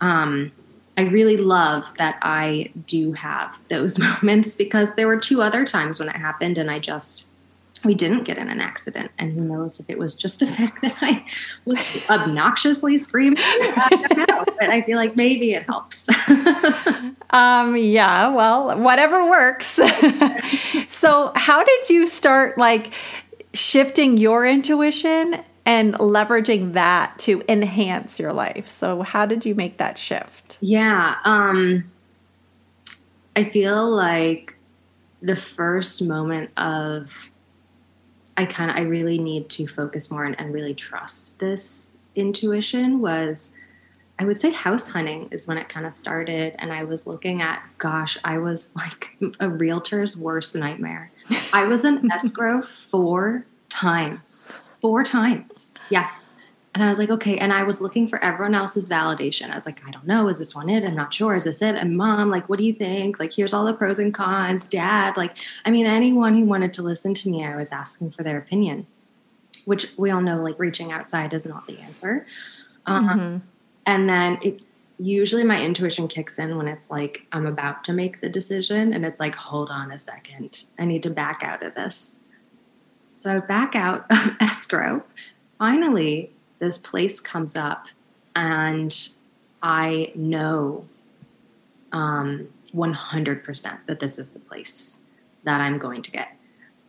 Um, 0.01 0.53
I 0.95 1.03
really 1.03 1.39
love 1.39 1.91
that 1.97 2.19
I 2.21 2.71
do 2.87 3.13
have 3.15 3.59
those 3.71 3.99
moments 4.23 4.57
because 4.57 4.95
there 4.95 5.07
were 5.07 5.17
two 5.17 5.41
other 5.41 5.65
times 5.65 5.99
when 5.99 6.11
it 6.11 6.17
happened, 6.17 6.59
and 6.59 6.71
I 6.71 6.79
just 6.79 7.29
we 7.85 7.95
didn't 7.95 8.25
get 8.25 8.39
in 8.39 8.49
an 8.49 8.61
accident. 8.61 9.11
And 9.19 9.33
who 9.33 9.41
knows 9.41 9.81
if 9.81 9.89
it 9.89 9.99
was 9.99 10.15
just 10.15 10.41
the 10.41 10.47
fact 10.59 10.83
that 10.83 10.97
I 11.01 11.25
was 11.65 11.79
obnoxiously 12.09 12.99
screaming. 12.99 13.39
I 13.39 14.45
but 14.59 14.71
I 14.71 14.83
feel 14.83 14.97
like 14.97 15.17
maybe 15.17 15.53
it 15.53 15.65
helps. 15.65 16.09
um, 17.31 17.77
yeah, 17.77 18.29
well, 18.29 18.79
whatever 18.79 19.29
works. 19.29 19.67
so, 20.87 21.33
how 21.35 21.65
did 21.65 21.91
you 21.91 22.07
start 22.07 22.59
like 22.59 22.93
shifting 23.55 24.17
your 24.17 24.47
intuition 24.47 25.43
and 25.65 25.95
leveraging 25.95 26.73
that 26.73 27.19
to 27.21 27.43
enhance 27.49 28.19
your 28.19 28.33
life? 28.33 28.69
So, 28.69 29.03
how 29.03 29.27
did 29.27 29.45
you 29.45 29.55
make 29.55 29.79
that 29.79 29.99
shift? 29.99 30.59
Yeah. 30.61 31.17
Um, 31.25 31.91
I 33.35 33.45
feel 33.45 33.89
like 33.91 34.57
the 35.23 35.37
first 35.37 36.03
moment 36.03 36.51
of 36.57 37.11
I 38.37 38.47
kind 38.47 38.71
of 38.71 38.77
I 38.77 38.83
really 38.83 39.19
need 39.19 39.49
to 39.51 39.67
focus 39.67 40.11
more 40.11 40.25
and, 40.25 40.39
and 40.41 40.53
really 40.53 40.75
trust 40.75 41.39
this 41.39 41.99
intuition 42.15 43.01
was 43.01 43.53
I 44.19 44.25
would 44.25 44.39
say 44.39 44.53
house 44.53 44.89
hunting 44.89 45.29
is 45.31 45.49
when 45.49 45.59
it 45.59 45.69
kind 45.69 45.87
of 45.87 45.95
started 45.95 46.55
and 46.59 46.73
I 46.73 46.85
was 46.85 47.07
looking 47.07 47.43
at 47.43 47.63
gosh 47.79 48.19
I 48.25 48.39
was 48.39 48.75
like 48.77 49.17
a 49.41 49.49
realtor's 49.49 50.17
worst 50.17 50.55
nightmare. 50.57 51.11
I 51.53 51.67
was 51.67 51.85
an 51.85 52.11
escrow 52.13 52.63
four 52.63 53.47
times. 53.69 54.53
Four 54.81 55.05
times. 55.05 55.75
Yeah. 55.91 56.11
And 56.75 56.83
I 56.83 56.89
was 56.89 56.99
like, 56.99 57.11
okay. 57.11 57.37
And 57.37 57.53
I 57.53 57.65
was 57.65 57.83
looking 57.83 58.09
for 58.09 58.23
everyone 58.25 58.55
else's 58.55 58.89
validation. 58.89 59.51
I 59.51 59.55
was 59.55 59.67
like, 59.67 59.83
I 59.87 59.91
don't 59.91 60.07
know. 60.07 60.29
Is 60.29 60.39
this 60.39 60.55
one 60.55 60.71
it? 60.71 60.85
I'm 60.85 60.95
not 60.95 61.13
sure. 61.13 61.37
Is 61.37 61.45
this 61.45 61.61
it? 61.61 61.75
And 61.75 61.97
mom, 61.99 62.31
like, 62.31 62.49
what 62.49 62.59
do 62.59 62.65
you 62.65 62.73
think? 62.73 63.21
Like, 63.21 63.35
here's 63.35 63.53
all 63.53 63.67
the 63.67 63.75
pros 63.75 63.99
and 63.99 64.15
cons. 64.15 64.65
Dad, 64.65 65.17
like, 65.19 65.37
I 65.67 65.71
mean, 65.71 65.85
anyone 65.85 66.35
who 66.35 66.47
wanted 66.47 66.73
to 66.75 66.83
listen 66.83 67.13
to 67.15 67.31
me, 67.31 67.45
I 67.45 67.57
was 67.57 67.73
asking 67.73 68.13
for 68.13 68.23
their 68.23 68.39
opinion, 68.39 68.87
which 69.67 69.93
we 69.99 70.11
all 70.11 70.23
know, 70.23 70.43
like, 70.43 70.59
reaching 70.59 70.93
outside 70.93 71.35
is 71.35 71.45
not 71.45 71.67
the 71.67 71.79
answer. 71.79 72.25
Um, 72.87 73.09
mm-hmm. 73.09 73.39
And 73.85 74.09
then 74.09 74.39
it 74.43 74.63
usually 74.99 75.45
my 75.45 75.61
intuition 75.61 76.07
kicks 76.07 76.39
in 76.39 76.57
when 76.57 76.69
it's 76.69 76.91
like 76.91 77.27
I'm 77.33 77.47
about 77.47 77.85
to 77.85 77.93
make 77.93 78.21
the 78.21 78.29
decision 78.29 78.93
and 78.93 79.05
it's 79.05 79.21
like, 79.21 79.35
hold 79.35 79.69
on 79.69 79.91
a 79.91 79.99
second. 79.99 80.65
I 80.79 80.85
need 80.85 81.03
to 81.03 81.11
back 81.11 81.43
out 81.43 81.63
of 81.63 81.75
this. 81.75 82.17
So 83.17 83.37
I 83.37 83.41
back 83.41 83.75
out 83.75 84.07
of 84.11 84.37
escrow. 84.41 85.05
Finally, 85.59 86.33
this 86.63 86.79
place 86.79 87.19
comes 87.19 87.57
up 87.57 87.89
and 88.37 89.09
I 89.65 90.13
know 90.15 90.85
um, 91.91 92.47
100% 92.73 93.79
that 93.87 93.99
this 93.99 94.17
is 94.17 94.31
the 94.31 94.39
place 94.39 95.03
that 95.43 95.61
I'm 95.61 95.77
going 95.79 96.03
to 96.03 96.13
get. 96.13 96.29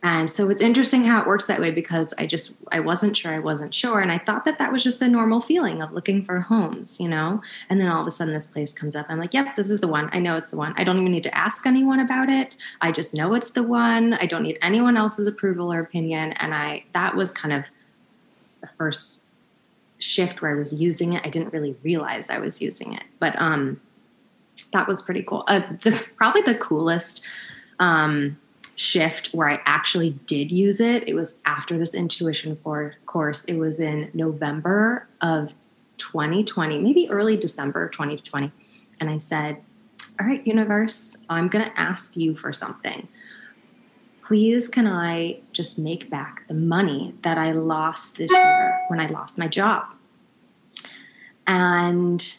And 0.04 0.30
so 0.30 0.48
it's 0.48 0.60
interesting 0.60 1.02
how 1.02 1.20
it 1.20 1.26
works 1.26 1.46
that 1.46 1.60
way 1.60 1.72
because 1.72 2.14
I 2.18 2.26
just 2.26 2.56
I 2.70 2.78
wasn't 2.78 3.16
sure 3.16 3.32
I 3.32 3.40
wasn't 3.40 3.74
sure 3.74 4.00
and 4.00 4.12
I 4.12 4.18
thought 4.18 4.44
that 4.44 4.58
that 4.58 4.70
was 4.70 4.84
just 4.84 5.00
the 5.00 5.08
normal 5.08 5.40
feeling 5.40 5.82
of 5.82 5.92
looking 5.92 6.24
for 6.24 6.40
homes, 6.40 7.00
you 7.00 7.08
know. 7.08 7.42
And 7.68 7.80
then 7.80 7.88
all 7.88 8.02
of 8.02 8.06
a 8.06 8.10
sudden 8.12 8.34
this 8.34 8.46
place 8.46 8.72
comes 8.72 8.94
up. 8.94 9.06
I'm 9.08 9.18
like, 9.18 9.32
"Yep, 9.32 9.56
this 9.56 9.70
is 9.70 9.80
the 9.80 9.88
one. 9.88 10.10
I 10.12 10.18
know 10.18 10.36
it's 10.36 10.50
the 10.50 10.58
one. 10.58 10.74
I 10.76 10.84
don't 10.84 10.98
even 10.98 11.10
need 11.10 11.22
to 11.22 11.34
ask 11.34 11.66
anyone 11.66 12.00
about 12.00 12.28
it. 12.28 12.54
I 12.82 12.92
just 12.92 13.14
know 13.14 13.32
it's 13.32 13.50
the 13.50 13.62
one. 13.62 14.12
I 14.12 14.26
don't 14.26 14.42
need 14.42 14.58
anyone 14.60 14.98
else's 14.98 15.26
approval 15.26 15.72
or 15.72 15.80
opinion." 15.80 16.32
And 16.34 16.54
I 16.54 16.84
that 16.92 17.16
was 17.16 17.32
kind 17.32 17.54
of 17.54 17.64
the 18.60 18.68
first 18.76 19.23
shift 20.04 20.42
where 20.42 20.50
I 20.50 20.54
was 20.54 20.74
using 20.74 21.14
it. 21.14 21.22
I 21.24 21.30
didn't 21.30 21.54
really 21.54 21.76
realize 21.82 22.28
I 22.28 22.38
was 22.38 22.60
using 22.60 22.92
it, 22.92 23.04
but 23.18 23.40
um, 23.40 23.80
that 24.72 24.86
was 24.86 25.00
pretty 25.00 25.22
cool. 25.22 25.44
Uh, 25.48 25.62
the, 25.82 26.06
probably 26.16 26.42
the 26.42 26.56
coolest 26.56 27.26
um, 27.80 28.38
shift 28.76 29.28
where 29.28 29.48
I 29.48 29.62
actually 29.64 30.10
did 30.26 30.52
use 30.52 30.78
it. 30.78 31.08
It 31.08 31.14
was 31.14 31.40
after 31.46 31.78
this 31.78 31.94
intuition 31.94 32.58
for 32.62 32.96
course. 33.06 33.46
It 33.46 33.56
was 33.56 33.80
in 33.80 34.10
November 34.12 35.08
of 35.22 35.54
2020, 35.96 36.80
maybe 36.80 37.08
early 37.08 37.38
December 37.38 37.88
2020, 37.88 38.52
and 39.00 39.08
I 39.08 39.16
said, 39.16 39.62
"All 40.20 40.26
right, 40.26 40.46
universe, 40.46 41.16
I'm 41.30 41.48
going 41.48 41.64
to 41.64 41.80
ask 41.80 42.14
you 42.14 42.36
for 42.36 42.52
something." 42.52 43.08
please 44.24 44.68
can 44.68 44.86
I 44.86 45.36
just 45.52 45.78
make 45.78 46.08
back 46.08 46.48
the 46.48 46.54
money 46.54 47.14
that 47.20 47.36
I 47.36 47.52
lost 47.52 48.16
this 48.16 48.32
year 48.32 48.80
when 48.88 48.98
I 48.98 49.06
lost 49.08 49.38
my 49.38 49.48
job? 49.48 49.93
And, 51.46 52.36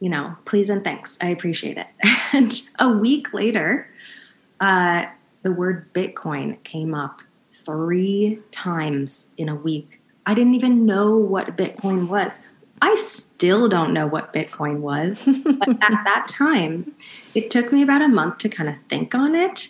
you 0.00 0.08
know, 0.08 0.36
please 0.44 0.70
and 0.70 0.82
thanks. 0.82 1.18
I 1.20 1.28
appreciate 1.28 1.78
it. 1.78 1.86
And 2.32 2.62
a 2.80 2.88
week 2.88 3.32
later, 3.32 3.88
uh, 4.58 5.04
the 5.42 5.52
word 5.52 5.92
Bitcoin 5.94 6.60
came 6.64 6.92
up 6.92 7.20
three 7.64 8.40
times 8.50 9.30
in 9.36 9.48
a 9.48 9.54
week. 9.54 10.00
I 10.26 10.34
didn't 10.34 10.54
even 10.54 10.84
know 10.84 11.16
what 11.16 11.56
Bitcoin 11.56 12.08
was. 12.08 12.48
I 12.82 12.94
still 12.96 13.68
don't 13.68 13.92
know 13.92 14.06
what 14.06 14.32
Bitcoin 14.32 14.80
was. 14.80 15.24
but 15.24 15.68
at 15.82 16.04
that 16.04 16.26
time, 16.28 16.92
it 17.34 17.50
took 17.50 17.72
me 17.72 17.82
about 17.82 18.02
a 18.02 18.08
month 18.08 18.38
to 18.38 18.48
kind 18.48 18.68
of 18.68 18.74
think 18.88 19.14
on 19.14 19.34
it. 19.34 19.68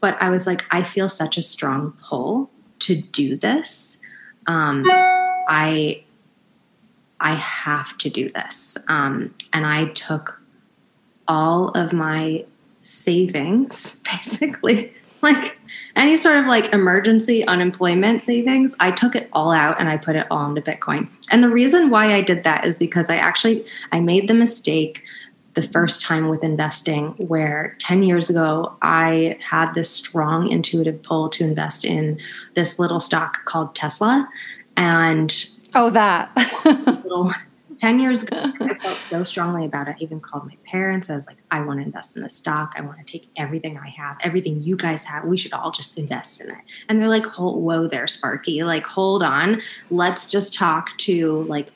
But 0.00 0.20
I 0.20 0.30
was 0.30 0.46
like, 0.46 0.64
I 0.70 0.82
feel 0.82 1.08
such 1.08 1.38
a 1.38 1.42
strong 1.42 1.92
pull 2.02 2.50
to 2.80 2.96
do 2.96 3.36
this. 3.36 4.00
Um, 4.46 4.84
I 5.48 6.02
I 7.22 7.34
have 7.34 7.96
to 7.98 8.10
do 8.10 8.28
this. 8.28 8.76
Um, 8.88 9.34
and 9.52 9.66
I 9.66 9.86
took 9.86 10.42
all 11.28 11.68
of 11.70 11.92
my 11.92 12.44
savings, 12.80 14.00
basically, 14.04 14.92
like 15.22 15.56
any 15.94 16.16
sort 16.16 16.36
of 16.36 16.46
like 16.46 16.72
emergency 16.72 17.46
unemployment 17.46 18.22
savings, 18.22 18.74
I 18.80 18.90
took 18.90 19.14
it 19.14 19.28
all 19.32 19.52
out 19.52 19.78
and 19.78 19.88
I 19.88 19.96
put 19.96 20.16
it 20.16 20.26
all 20.30 20.48
into 20.48 20.60
Bitcoin. 20.60 21.08
And 21.30 21.42
the 21.42 21.48
reason 21.48 21.90
why 21.90 22.12
I 22.12 22.22
did 22.22 22.44
that 22.44 22.64
is 22.64 22.78
because 22.78 23.08
I 23.08 23.16
actually 23.16 23.64
I 23.92 24.00
made 24.00 24.28
the 24.28 24.34
mistake 24.34 25.04
the 25.54 25.62
first 25.62 26.02
time 26.02 26.28
with 26.28 26.42
investing 26.42 27.08
where 27.18 27.76
10 27.78 28.02
years 28.02 28.30
ago 28.30 28.74
I 28.82 29.38
had 29.40 29.74
this 29.74 29.90
strong 29.90 30.50
intuitive 30.50 31.02
pull 31.02 31.28
to 31.30 31.44
invest 31.44 31.84
in 31.84 32.18
this 32.54 32.78
little 32.78 33.00
stock 33.00 33.44
called 33.44 33.74
Tesla 33.74 34.28
and 34.76 35.46
Oh, 35.74 35.90
that. 35.90 36.30
little 37.04 37.32
10 37.78 37.98
years 37.98 38.22
ago, 38.22 38.52
I 38.60 38.78
felt 38.78 38.98
so 38.98 39.24
strongly 39.24 39.64
about 39.64 39.88
it. 39.88 39.96
I 39.98 40.02
even 40.02 40.20
called 40.20 40.46
my 40.46 40.56
parents. 40.64 41.10
I 41.10 41.14
was 41.14 41.26
like, 41.26 41.38
I 41.50 41.60
want 41.62 41.80
to 41.80 41.86
invest 41.86 42.16
in 42.16 42.22
the 42.22 42.30
stock. 42.30 42.74
I 42.76 42.80
want 42.82 43.04
to 43.04 43.04
take 43.04 43.28
everything 43.36 43.76
I 43.76 43.88
have, 43.88 44.18
everything 44.22 44.60
you 44.60 44.76
guys 44.76 45.04
have. 45.04 45.24
We 45.24 45.36
should 45.36 45.52
all 45.52 45.70
just 45.70 45.98
invest 45.98 46.40
in 46.40 46.50
it. 46.50 46.58
And 46.88 47.00
they're 47.00 47.08
like, 47.08 47.26
whoa 47.26 47.88
there, 47.88 48.06
Sparky. 48.06 48.62
Like, 48.62 48.86
hold 48.86 49.22
on. 49.22 49.62
Let's 49.90 50.26
just 50.26 50.54
talk 50.54 50.96
to 50.98 51.42
like 51.42 51.70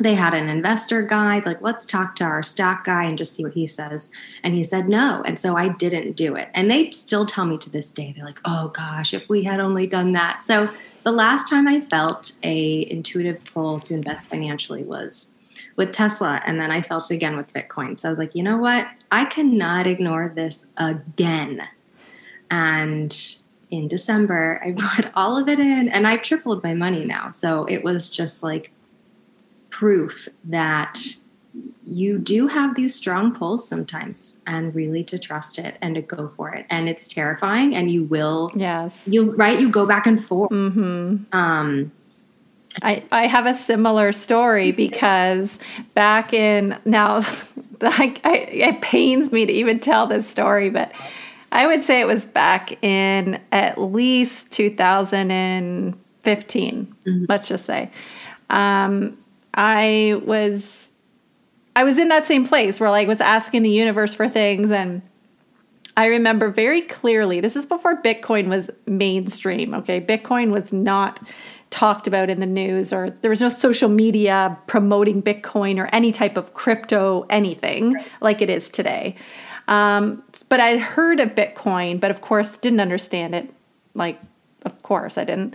they 0.00 0.14
had 0.14 0.32
an 0.32 0.48
investor 0.48 1.02
guide 1.02 1.44
like 1.44 1.60
let's 1.60 1.84
talk 1.84 2.14
to 2.14 2.22
our 2.22 2.42
stock 2.42 2.84
guy 2.84 3.02
and 3.04 3.18
just 3.18 3.34
see 3.34 3.42
what 3.42 3.54
he 3.54 3.66
says 3.66 4.12
and 4.44 4.54
he 4.54 4.62
said 4.62 4.88
no 4.88 5.22
and 5.26 5.38
so 5.38 5.56
i 5.56 5.68
didn't 5.68 6.12
do 6.12 6.36
it 6.36 6.48
and 6.54 6.70
they 6.70 6.88
still 6.92 7.26
tell 7.26 7.44
me 7.44 7.58
to 7.58 7.68
this 7.70 7.90
day 7.90 8.12
they're 8.14 8.24
like 8.24 8.40
oh 8.44 8.68
gosh 8.68 9.12
if 9.12 9.28
we 9.28 9.42
had 9.42 9.58
only 9.58 9.88
done 9.88 10.12
that 10.12 10.40
so 10.40 10.70
the 11.08 11.12
last 11.12 11.48
time 11.48 11.66
i 11.66 11.80
felt 11.80 12.32
a 12.42 12.86
intuitive 12.90 13.42
pull 13.46 13.80
to 13.80 13.94
invest 13.94 14.28
financially 14.28 14.82
was 14.82 15.32
with 15.76 15.90
tesla 15.90 16.42
and 16.44 16.60
then 16.60 16.70
i 16.70 16.82
felt 16.82 17.10
it 17.10 17.14
again 17.14 17.34
with 17.34 17.50
bitcoin. 17.54 17.98
So 17.98 18.08
i 18.08 18.10
was 18.10 18.18
like 18.18 18.34
you 18.34 18.42
know 18.42 18.58
what? 18.58 18.86
I 19.10 19.24
cannot 19.24 19.86
ignore 19.86 20.30
this 20.36 20.66
again. 20.76 21.62
And 22.50 23.10
in 23.70 23.88
december 23.88 24.60
i 24.66 24.72
put 24.72 25.10
all 25.14 25.38
of 25.38 25.48
it 25.48 25.58
in 25.58 25.88
and 25.88 26.06
i've 26.06 26.20
tripled 26.20 26.62
my 26.62 26.74
money 26.74 27.06
now. 27.06 27.30
So 27.30 27.64
it 27.64 27.82
was 27.82 28.10
just 28.10 28.42
like 28.42 28.70
proof 29.70 30.28
that 30.44 31.00
you 31.82 32.18
do 32.18 32.46
have 32.46 32.74
these 32.74 32.94
strong 32.94 33.34
pulls 33.34 33.66
sometimes 33.66 34.40
and 34.46 34.74
really 34.74 35.02
to 35.04 35.18
trust 35.18 35.58
it 35.58 35.76
and 35.80 35.94
to 35.94 36.02
go 36.02 36.30
for 36.36 36.50
it. 36.50 36.66
And 36.68 36.88
it's 36.88 37.08
terrifying 37.08 37.74
and 37.74 37.90
you 37.90 38.04
will 38.04 38.50
yes. 38.54 39.02
you 39.06 39.34
right? 39.34 39.58
You 39.58 39.70
go 39.70 39.86
back 39.86 40.06
and 40.06 40.22
forth. 40.22 40.50
Mm-hmm. 40.50 41.16
um 41.32 41.92
I, 42.82 43.02
I 43.10 43.26
have 43.26 43.46
a 43.46 43.54
similar 43.54 44.12
story 44.12 44.72
because 44.84 45.58
back 45.94 46.32
in 46.32 46.78
now 46.84 47.16
I, 47.80 48.14
I, 48.24 48.36
it 48.36 48.80
pains 48.82 49.32
me 49.32 49.46
to 49.46 49.52
even 49.52 49.80
tell 49.80 50.06
this 50.06 50.28
story 50.28 50.68
but 50.68 50.92
i 51.52 51.64
would 51.66 51.84
say 51.84 52.00
it 52.00 52.06
was 52.06 52.24
back 52.24 52.82
in 52.82 53.40
at 53.52 53.80
least 53.80 54.50
2015 54.50 55.94
mm-hmm. 57.06 57.24
let's 57.28 57.48
just 57.48 57.64
say. 57.64 57.90
Um, 58.50 59.18
I 59.54 60.20
was 60.24 60.87
I 61.78 61.84
was 61.84 61.96
in 61.96 62.08
that 62.08 62.26
same 62.26 62.44
place 62.44 62.80
where 62.80 62.90
like 62.90 63.06
was 63.06 63.20
asking 63.20 63.62
the 63.62 63.70
universe 63.70 64.12
for 64.12 64.28
things 64.28 64.72
and 64.72 65.00
I 65.96 66.06
remember 66.06 66.48
very 66.48 66.82
clearly 66.82 67.38
this 67.40 67.54
is 67.54 67.66
before 67.66 68.02
Bitcoin 68.02 68.48
was 68.48 68.68
mainstream, 68.88 69.72
okay? 69.74 70.00
Bitcoin 70.00 70.50
was 70.50 70.72
not 70.72 71.20
talked 71.70 72.08
about 72.08 72.30
in 72.30 72.40
the 72.40 72.46
news 72.46 72.92
or 72.92 73.10
there 73.10 73.28
was 73.28 73.40
no 73.40 73.48
social 73.48 73.88
media 73.88 74.58
promoting 74.66 75.22
Bitcoin 75.22 75.78
or 75.78 75.88
any 75.92 76.10
type 76.10 76.36
of 76.36 76.52
crypto 76.52 77.24
anything 77.30 77.94
like 78.20 78.42
it 78.42 78.50
is 78.50 78.70
today. 78.70 79.14
Um, 79.68 80.24
but 80.48 80.58
I'd 80.58 80.80
heard 80.80 81.20
of 81.20 81.36
Bitcoin, 81.36 82.00
but 82.00 82.10
of 82.10 82.20
course 82.22 82.56
didn't 82.56 82.80
understand 82.80 83.36
it. 83.36 83.54
Like, 83.94 84.20
of 84.64 84.82
course 84.82 85.16
I 85.16 85.22
didn't. 85.22 85.54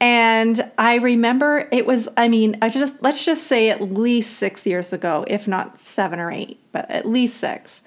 And 0.00 0.70
I 0.76 0.96
remember 0.96 1.68
it 1.70 1.86
was, 1.86 2.08
I 2.16 2.28
mean, 2.28 2.56
I 2.60 2.68
just, 2.68 3.02
let's 3.02 3.24
just 3.24 3.46
say 3.46 3.70
at 3.70 3.80
least 3.80 4.36
six 4.36 4.66
years 4.66 4.92
ago, 4.92 5.24
if 5.28 5.48
not 5.48 5.80
seven 5.80 6.18
or 6.18 6.30
eight, 6.30 6.60
but 6.72 6.90
at 6.90 7.06
least 7.06 7.38
six. 7.38 7.82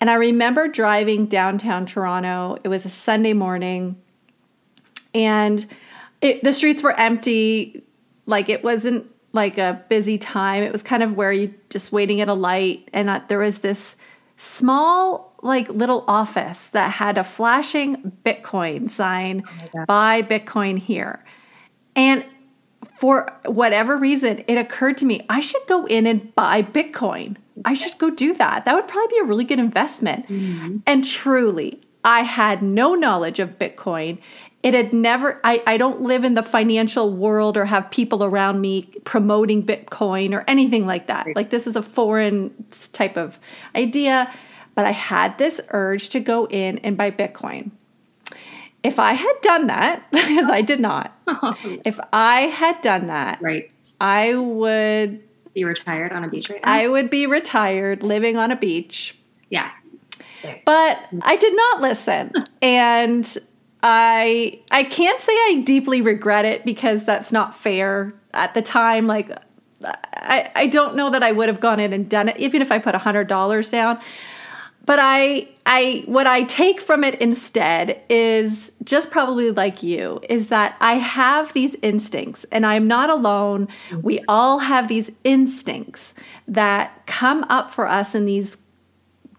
And 0.00 0.10
I 0.10 0.14
remember 0.14 0.66
driving 0.68 1.26
downtown 1.26 1.86
Toronto. 1.86 2.58
It 2.64 2.68
was 2.68 2.84
a 2.84 2.90
Sunday 2.90 3.32
morning 3.32 4.00
and 5.14 5.66
it, 6.20 6.42
the 6.42 6.52
streets 6.52 6.82
were 6.82 6.98
empty. 6.98 7.82
Like 8.26 8.48
it 8.48 8.64
wasn't 8.64 9.10
like 9.32 9.58
a 9.58 9.84
busy 9.88 10.18
time. 10.18 10.62
It 10.62 10.72
was 10.72 10.82
kind 10.82 11.02
of 11.02 11.16
where 11.16 11.32
you 11.32 11.54
just 11.70 11.92
waiting 11.92 12.20
at 12.20 12.28
a 12.28 12.34
light. 12.34 12.88
And 12.92 13.10
uh, 13.10 13.20
there 13.28 13.38
was 13.38 13.58
this 13.58 13.96
small, 14.36 15.31
like 15.42 15.68
little 15.68 16.04
office 16.08 16.68
that 16.68 16.92
had 16.92 17.18
a 17.18 17.24
flashing 17.24 18.12
Bitcoin 18.24 18.88
sign, 18.88 19.42
oh 19.74 19.84
buy 19.86 20.22
Bitcoin 20.22 20.78
here. 20.78 21.24
And 21.94 22.24
for 22.98 23.32
whatever 23.44 23.96
reason, 23.96 24.44
it 24.46 24.56
occurred 24.56 24.96
to 24.98 25.04
me 25.04 25.26
I 25.28 25.40
should 25.40 25.62
go 25.68 25.86
in 25.86 26.06
and 26.06 26.34
buy 26.34 26.62
Bitcoin. 26.62 27.36
I 27.64 27.74
should 27.74 27.98
go 27.98 28.10
do 28.10 28.32
that. 28.34 28.64
That 28.64 28.74
would 28.74 28.88
probably 28.88 29.16
be 29.16 29.20
a 29.20 29.24
really 29.24 29.44
good 29.44 29.58
investment. 29.58 30.28
Mm-hmm. 30.28 30.78
And 30.86 31.04
truly, 31.04 31.82
I 32.04 32.22
had 32.22 32.62
no 32.62 32.94
knowledge 32.94 33.38
of 33.38 33.58
Bitcoin. 33.58 34.18
It 34.62 34.74
had 34.74 34.92
never, 34.92 35.40
I, 35.42 35.62
I 35.66 35.76
don't 35.76 36.02
live 36.02 36.22
in 36.22 36.34
the 36.34 36.42
financial 36.42 37.12
world 37.12 37.56
or 37.56 37.64
have 37.64 37.90
people 37.90 38.22
around 38.22 38.60
me 38.60 38.82
promoting 39.04 39.64
Bitcoin 39.66 40.32
or 40.32 40.44
anything 40.46 40.86
like 40.86 41.08
that. 41.08 41.26
Right. 41.26 41.36
Like, 41.36 41.50
this 41.50 41.66
is 41.66 41.74
a 41.74 41.82
foreign 41.82 42.52
type 42.92 43.16
of 43.16 43.40
idea. 43.74 44.32
But 44.74 44.86
I 44.86 44.92
had 44.92 45.38
this 45.38 45.60
urge 45.70 46.08
to 46.10 46.20
go 46.20 46.46
in 46.46 46.78
and 46.78 46.96
buy 46.96 47.10
Bitcoin 47.10 47.72
if 48.82 48.98
I 48.98 49.12
had 49.12 49.34
done 49.42 49.66
that, 49.68 50.04
because 50.10 50.50
I 50.50 50.62
did 50.62 50.80
not, 50.80 51.16
if 51.84 51.98
I 52.12 52.42
had 52.42 52.80
done 52.80 53.06
that, 53.06 53.40
right, 53.40 53.70
I 54.00 54.34
would 54.34 55.22
be 55.54 55.64
retired 55.64 56.12
on 56.12 56.24
a 56.24 56.28
beach 56.28 56.50
right 56.50 56.60
now. 56.64 56.72
I 56.72 56.88
would 56.88 57.10
be 57.10 57.26
retired 57.26 58.02
living 58.02 58.36
on 58.36 58.50
a 58.50 58.56
beach. 58.56 59.18
Yeah. 59.50 59.70
Same. 60.38 60.60
But 60.64 60.98
I 61.22 61.36
did 61.36 61.54
not 61.54 61.80
listen. 61.80 62.32
and 62.62 63.38
I 63.82 64.60
I 64.70 64.84
can't 64.84 65.20
say 65.20 65.32
I 65.32 65.62
deeply 65.64 66.00
regret 66.00 66.44
it 66.44 66.64
because 66.64 67.04
that's 67.04 67.32
not 67.32 67.54
fair 67.54 68.14
at 68.34 68.54
the 68.54 68.62
time 68.62 69.06
like 69.06 69.30
I, 69.84 70.50
I 70.54 70.66
don't 70.68 70.96
know 70.96 71.10
that 71.10 71.22
I 71.22 71.32
would 71.32 71.48
have 71.48 71.60
gone 71.60 71.80
in 71.80 71.92
and 71.92 72.08
done 72.08 72.28
it 72.28 72.36
even 72.38 72.62
if 72.62 72.72
I 72.72 72.78
put 72.78 72.94
a 72.94 72.98
hundred 72.98 73.26
dollars 73.26 73.70
down 73.70 74.00
but 74.84 74.98
I 75.00 75.48
I 75.64 76.02
what 76.06 76.26
I 76.26 76.42
take 76.42 76.80
from 76.80 77.04
it 77.04 77.20
instead 77.20 78.00
is 78.08 78.72
just 78.82 79.10
probably 79.10 79.50
like 79.50 79.82
you 79.82 80.20
is 80.28 80.48
that 80.48 80.76
I 80.80 80.94
have 80.94 81.52
these 81.52 81.76
instincts 81.82 82.44
and 82.50 82.66
I'm 82.66 82.88
not 82.88 83.08
alone. 83.08 83.68
We 84.02 84.20
all 84.26 84.58
have 84.60 84.88
these 84.88 85.10
instincts 85.24 86.14
that 86.48 87.06
come 87.06 87.44
up 87.48 87.70
for 87.70 87.86
us 87.86 88.14
in 88.14 88.26
these 88.26 88.56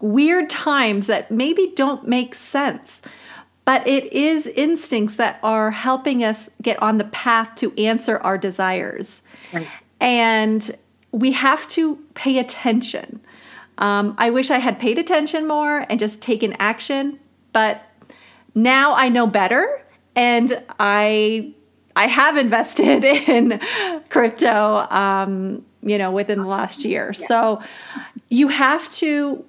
weird 0.00 0.48
times 0.50 1.06
that 1.06 1.30
maybe 1.30 1.72
don't 1.76 2.08
make 2.08 2.34
sense. 2.34 3.02
But 3.64 3.86
it 3.88 4.12
is 4.12 4.46
instincts 4.46 5.16
that 5.16 5.38
are 5.42 5.70
helping 5.70 6.22
us 6.22 6.50
get 6.60 6.80
on 6.82 6.98
the 6.98 7.04
path 7.04 7.54
to 7.56 7.72
answer 7.80 8.18
our 8.18 8.36
desires. 8.36 9.22
Right. 9.52 9.66
And 10.00 10.70
we 11.12 11.32
have 11.32 11.66
to 11.68 11.96
pay 12.14 12.38
attention. 12.38 13.20
Um, 13.78 14.14
I 14.18 14.30
wish 14.30 14.50
I 14.50 14.58
had 14.58 14.78
paid 14.78 14.98
attention 14.98 15.46
more 15.46 15.86
and 15.90 15.98
just 15.98 16.20
taken 16.20 16.54
action, 16.58 17.18
but 17.52 17.82
now 18.54 18.94
I 18.94 19.08
know 19.08 19.26
better, 19.26 19.82
and 20.14 20.62
I 20.78 21.52
I 21.96 22.06
have 22.06 22.36
invested 22.36 23.04
in 23.28 23.60
crypto, 24.10 24.86
um, 24.90 25.64
you 25.82 25.98
know, 25.98 26.10
within 26.10 26.40
the 26.40 26.46
last 26.46 26.84
year. 26.84 27.12
So 27.12 27.60
you 28.28 28.48
have 28.48 28.90
to 28.92 29.44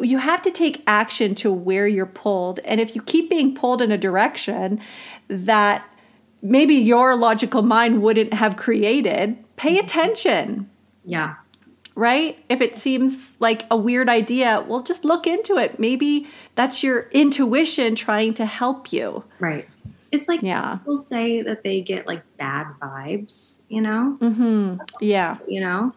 you 0.00 0.18
have 0.18 0.40
to 0.42 0.50
take 0.50 0.82
action 0.86 1.34
to 1.36 1.52
where 1.52 1.86
you're 1.86 2.06
pulled, 2.06 2.58
and 2.60 2.80
if 2.80 2.94
you 2.94 3.02
keep 3.02 3.30
being 3.30 3.54
pulled 3.54 3.80
in 3.80 3.90
a 3.90 3.98
direction 3.98 4.80
that 5.28 5.84
maybe 6.42 6.74
your 6.74 7.16
logical 7.16 7.62
mind 7.62 8.02
wouldn't 8.02 8.34
have 8.34 8.56
created, 8.56 9.36
pay 9.56 9.78
attention. 9.78 10.68
Yeah 11.04 11.36
right? 12.00 12.42
If 12.48 12.62
it 12.62 12.76
seems 12.76 13.36
like 13.40 13.66
a 13.70 13.76
weird 13.76 14.08
idea, 14.08 14.64
well, 14.66 14.82
just 14.82 15.04
look 15.04 15.26
into 15.26 15.58
it. 15.58 15.78
Maybe 15.78 16.26
that's 16.54 16.82
your 16.82 17.10
intuition 17.10 17.94
trying 17.94 18.32
to 18.34 18.46
help 18.46 18.90
you. 18.90 19.22
Right. 19.38 19.68
It's 20.10 20.26
like 20.26 20.40
yeah. 20.40 20.76
people 20.76 20.96
say 20.96 21.42
that 21.42 21.62
they 21.62 21.82
get 21.82 22.06
like 22.06 22.22
bad 22.38 22.68
vibes, 22.80 23.62
you 23.68 23.82
know? 23.82 24.16
Mm-hmm. 24.18 24.76
Yeah. 25.02 25.36
You 25.46 25.60
know? 25.60 25.92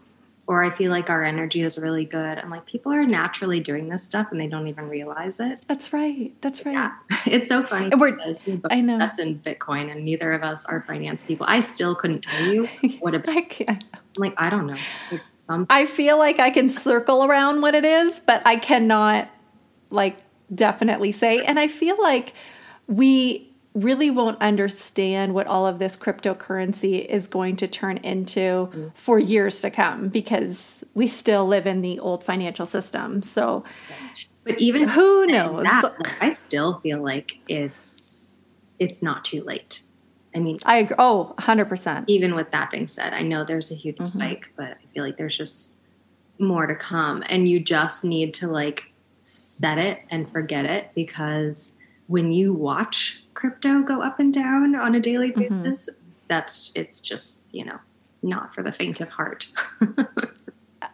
Or 0.46 0.64
I 0.64 0.76
feel 0.76 0.92
like 0.92 1.10
our 1.10 1.24
energy 1.24 1.62
is 1.62 1.78
really 1.78 2.04
good. 2.04 2.38
I'm 2.38 2.50
like, 2.50 2.66
people 2.66 2.92
are 2.92 3.06
naturally 3.06 3.62
doing 3.62 3.88
this 3.88 4.04
stuff 4.04 4.28
and 4.32 4.40
they 4.40 4.48
don't 4.48 4.68
even 4.68 4.90
realize 4.90 5.40
it. 5.40 5.62
That's 5.68 5.94
right. 5.94 6.34
That's 6.42 6.66
right. 6.66 6.74
Yeah. 6.74 6.92
It's 7.26 7.48
so 7.48 7.64
funny 7.64 7.90
we're, 7.96 8.18
we 8.46 8.60
I 8.70 8.82
know. 8.82 8.94
invest 8.94 9.20
in 9.20 9.40
Bitcoin 9.40 9.90
and 9.90 10.04
neither 10.04 10.34
of 10.34 10.44
us 10.44 10.66
are 10.66 10.82
finance 10.82 11.24
people. 11.24 11.46
I 11.50 11.62
still 11.62 11.96
couldn't 11.96 12.22
tell 12.22 12.48
you 12.48 12.66
what 13.00 13.16
a 13.16 13.20
Bitcoin 13.20 13.70
I'm 13.70 14.02
like, 14.18 14.34
I 14.38 14.50
don't 14.50 14.68
know. 14.68 14.76
It's 15.12 15.30
some 15.30 15.66
I 15.70 15.86
feel 15.86 16.18
like 16.18 16.40
I 16.40 16.50
can 16.50 16.68
circle 16.68 17.24
around 17.24 17.62
what 17.62 17.76
it 17.76 17.86
is, 17.86 18.20
but 18.20 18.46
I 18.46 18.58
cannot 18.58 19.30
like 19.90 20.18
definitely 20.54 21.14
say. 21.14 21.44
And 21.46 21.58
I 21.58 21.68
feel 21.70 22.02
like 22.02 22.34
we 22.88 23.53
really 23.74 24.10
won't 24.10 24.40
understand 24.42 25.34
what 25.34 25.48
all 25.48 25.66
of 25.66 25.80
this 25.80 25.98
cryptocurrency 25.98 27.06
is 27.06 27.28
going 27.28 27.56
to 27.58 27.68
turn 27.68 27.98
into 27.98 28.70
mm. 28.72 28.92
for 28.94 29.18
years 29.18 29.62
to 29.62 29.72
come 29.72 30.10
because 30.10 30.84
we 30.94 31.08
still 31.08 31.48
live 31.48 31.66
in 31.66 31.82
the 31.82 32.00
old 32.00 32.24
financial 32.24 32.66
system. 32.66 33.24
So, 33.24 33.64
but 34.44 34.60
even 34.60 34.88
who 34.88 35.26
knows? 35.26 35.64
That, 35.64 36.18
I 36.22 36.32
still 36.32 36.80
feel 36.82 37.02
like 37.02 37.40
it's 37.48 38.38
it's 38.80 39.02
not 39.02 39.26
too 39.26 39.44
late. 39.44 39.84
I 40.36 40.40
mean, 40.40 40.60
I 40.66 40.78
agree. 40.78 40.96
Oh, 40.98 41.36
100%. 41.40 42.06
even 42.08 42.36
with 42.36 42.52
that 42.52 42.72
being 42.72 42.88
said, 42.88 43.14
I 43.14 43.22
know 43.22 43.44
there's 43.44 43.72
a 43.72 43.76
huge 43.76 43.98
Mhm. 43.98 44.14
spike, 44.14 44.50
but 44.56 44.66
I 44.72 44.94
feel 44.94 45.04
like 45.04 45.18
there's 45.18 45.38
just 45.38 45.76
more 46.40 46.66
to 46.66 46.76
come. 46.76 47.24
And 47.28 47.48
you 47.48 47.60
just 47.60 48.04
need 48.04 48.34
to 48.36 48.48
like 48.48 48.92
set 49.20 49.78
it 49.78 50.00
and 50.10 50.30
forget 50.32 50.66
it 50.66 50.90
because 50.96 51.78
when 52.08 52.32
you 52.32 52.54
watch 52.54 53.24
crypto 53.34 53.82
go 53.82 54.02
up 54.02 54.20
and 54.20 54.34
down 54.34 54.76
on 54.76 54.96
a 54.96 55.00
daily 55.00 55.32
Mhm. 55.32 55.64
basis, 55.64 55.90
that's 56.28 56.72
it's 56.76 57.00
just, 57.00 57.46
you 57.52 57.66
know, 57.66 57.80
not 58.22 58.54
for 58.54 58.64
the 58.64 58.72
faint 58.72 59.02
of 59.02 59.10
heart. 59.10 59.48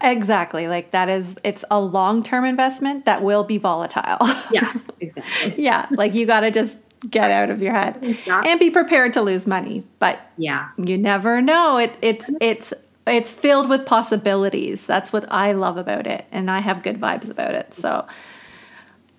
Exactly. 0.02 0.68
Like 0.68 0.92
that 0.92 1.10
is, 1.10 1.38
it's 1.44 1.66
a 1.70 1.80
long 1.80 2.24
term 2.24 2.46
investment 2.46 3.06
that 3.06 3.22
will 3.22 3.44
be 3.44 3.58
volatile. 3.58 4.18
yeah, 4.52 4.74
exactly. 5.00 5.62
yeah. 5.62 5.88
Like 5.92 6.14
you 6.14 6.26
got 6.26 6.42
to 6.42 6.52
just 6.52 6.78
get 7.10 7.32
out 7.32 7.50
of 7.50 7.62
your 7.62 7.74
head 7.74 8.02
and 8.28 8.60
be 8.60 8.70
prepared 8.70 9.14
to 9.14 9.22
lose 9.22 9.46
money. 9.48 9.84
But 10.00 10.20
yeah. 10.38 10.70
you 10.78 10.98
never 10.98 11.42
know. 11.42 11.78
It, 11.78 11.98
it's, 12.02 12.30
it's, 12.40 12.74
it's 13.08 13.32
filled 13.32 13.68
with 13.68 13.86
possibilities. 13.86 14.86
That's 14.86 15.12
what 15.12 15.30
I 15.32 15.52
love 15.54 15.76
about 15.78 16.08
it. 16.08 16.26
And 16.32 16.50
I 16.50 16.60
have 16.60 16.84
good 16.84 17.00
vibes 17.00 17.30
about 17.30 17.54
it. 17.56 17.74
So, 17.74 18.08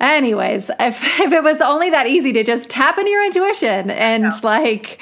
anyways, 0.00 0.70
if, 0.80 1.02
if 1.20 1.32
it 1.32 1.42
was 1.42 1.60
only 1.60 1.90
that 1.90 2.06
easy 2.06 2.32
to 2.32 2.42
just 2.44 2.70
tap 2.70 2.98
into 2.98 3.10
your 3.10 3.24
intuition 3.24 3.90
and 3.90 4.24
Yeah. 4.24 4.40
like 4.42 4.98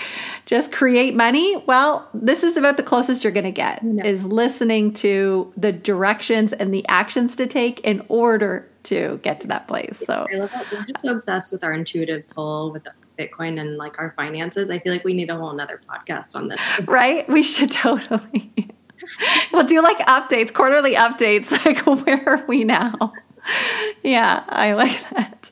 just 0.47 0.73
create 0.73 1.15
money, 1.15 1.57
well, 1.67 2.09
this 2.15 2.43
is 2.43 2.57
about 2.57 2.77
the 2.77 2.83
closest 2.83 3.23
you're 3.23 3.33
going 3.33 3.45
to 3.45 3.51
get 3.51 3.81
Yeah. 3.85 4.05
is 4.05 4.25
listening 4.25 4.93
to 4.95 5.53
the 5.57 5.73
directions 5.73 6.53
and 6.53 6.73
the 6.73 6.87
actions 6.89 7.37
to 7.37 7.47
take 7.47 7.81
in 7.81 8.05
order 8.09 8.69
to 8.85 9.21
get 9.23 9.41
to 9.41 9.47
that 9.49 9.69
place. 9.69 9.99
So, 10.05 10.27
I 10.33 10.37
love 10.37 10.51
how 10.51 10.63
we're 10.73 10.85
just 10.85 11.03
so 11.03 11.13
obsessed 11.13 11.53
with 11.53 11.63
our 11.63 11.73
intuitive 11.75 12.29
pull 12.31 12.73
with 12.73 12.87
Bitcoin 13.19 13.61
and 13.61 13.77
like 13.77 13.99
our 13.99 14.15
finances. 14.17 14.71
I 14.71 14.79
feel 14.79 14.93
like 14.93 15.05
we 15.05 15.13
need 15.13 15.29
a 15.29 15.37
whole 15.37 15.53
nother 15.53 15.81
podcast 15.91 16.35
on 16.35 16.49
this. 16.49 16.61
right? 16.87 17.29
We 17.29 17.43
should 17.43 17.71
totally. 17.73 18.53
we'll 19.53 19.65
do 19.67 19.83
like 19.83 19.99
updates, 20.07 20.53
quarterly 20.55 20.95
updates. 20.95 21.51
Like, 21.65 21.85
where 22.07 22.27
are 22.29 22.45
we 22.47 22.65
now? 22.65 23.13
Yeah, 24.03 24.45
I 24.49 24.75
like 24.75 25.01
that. 25.11 25.51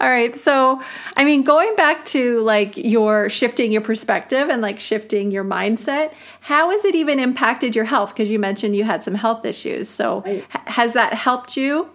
All 0.00 0.10
right. 0.10 0.36
So, 0.36 0.82
I 1.16 1.24
mean, 1.24 1.44
going 1.44 1.74
back 1.76 2.04
to 2.06 2.40
like 2.42 2.76
your 2.76 3.30
shifting 3.30 3.72
your 3.72 3.80
perspective 3.80 4.48
and 4.48 4.60
like 4.60 4.78
shifting 4.80 5.30
your 5.30 5.44
mindset, 5.44 6.12
how 6.40 6.70
has 6.70 6.84
it 6.84 6.94
even 6.94 7.18
impacted 7.18 7.74
your 7.74 7.86
health? 7.86 8.10
Because 8.12 8.30
you 8.30 8.38
mentioned 8.38 8.76
you 8.76 8.84
had 8.84 9.02
some 9.02 9.14
health 9.14 9.44
issues. 9.46 9.88
So, 9.88 10.22
Right. 10.26 10.44
has 10.68 10.92
that 10.94 11.14
helped 11.14 11.56
you? 11.56 11.88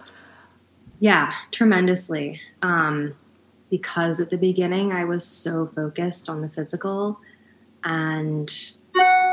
Yeah, 0.99 1.33
tremendously. 1.51 2.39
Um, 2.61 3.15
because 3.69 4.19
at 4.19 4.29
the 4.29 4.37
beginning 4.37 4.91
I 4.91 5.03
was 5.05 5.25
so 5.25 5.71
focused 5.75 6.29
on 6.29 6.41
the 6.41 6.49
physical 6.49 7.19
and 7.83 8.51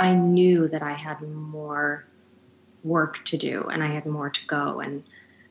I 0.00 0.14
knew 0.14 0.68
that 0.68 0.82
I 0.82 0.94
had 0.94 1.20
more 1.22 2.04
work 2.84 3.24
to 3.26 3.36
do 3.36 3.64
and 3.64 3.82
I 3.82 3.88
had 3.88 4.06
more 4.06 4.30
to 4.30 4.46
go 4.46 4.80
and 4.80 5.02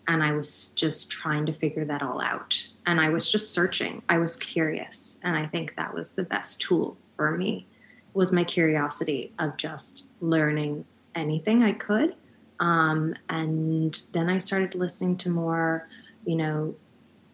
and 0.08 0.24
I 0.24 0.32
was 0.32 0.72
just 0.72 1.12
trying 1.12 1.46
to 1.48 1.54
figure 1.54 1.86
that 1.86 2.02
all 2.02 2.22
out. 2.22 2.66
And 2.86 3.02
I 3.02 3.10
was 3.10 3.30
just 3.30 3.54
searching. 3.54 4.02
I 4.08 4.18
was 4.18 4.38
curious. 4.38 5.20
And 5.24 5.36
I 5.36 5.46
think 5.46 5.76
that 5.76 5.94
was 5.94 6.16
the 6.16 6.24
best 6.24 6.62
tool 6.62 6.98
for 7.16 7.32
me 7.32 7.68
was 8.14 8.32
my 8.32 8.44
curiosity 8.44 9.32
of 9.38 9.58
just 9.58 10.10
learning 10.22 10.86
anything 11.14 11.62
I 11.62 11.74
could. 11.74 12.16
Um, 12.60 13.16
and 13.30 14.08
then 14.14 14.30
I 14.30 14.40
started 14.40 14.74
listening 14.74 15.18
to 15.18 15.30
more, 15.30 15.88
you 16.26 16.36
know, 16.36 16.76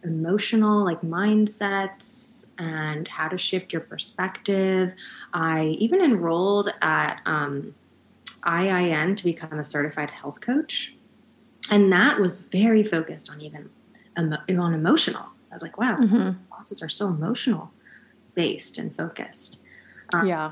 emotional 0.04 0.84
like 0.84 1.02
mindsets 1.02 2.46
and 2.58 3.08
how 3.08 3.30
to 3.30 3.38
shift 3.38 3.72
your 3.72 3.82
perspective. 3.82 4.94
I 5.34 5.78
even 5.80 6.02
enrolled 6.02 6.70
at 6.82 7.22
um, 7.26 7.74
IIN 8.44 9.16
to 9.18 9.24
become 9.24 9.60
a 9.60 9.64
certified 9.64 10.12
health 10.12 10.42
coach. 10.42 10.93
And 11.72 11.92
that 11.92 12.20
was 12.20 12.40
very 12.40 12.84
focused 12.84 13.32
on 13.32 13.42
even 13.42 13.70
emo- 14.18 14.44
on 14.62 14.74
emotional. 14.74 15.24
I 15.52 15.56
was 15.56 15.62
like, 15.64 15.78
wow, 15.78 15.98
Mhm. 15.98 16.50
classes 16.50 16.82
are 16.82 16.90
so 16.90 17.08
emotional 17.08 17.72
based 18.36 18.78
and 18.78 18.96
focused. 18.96 19.62
Um, 20.14 20.28
Yeah. 20.28 20.52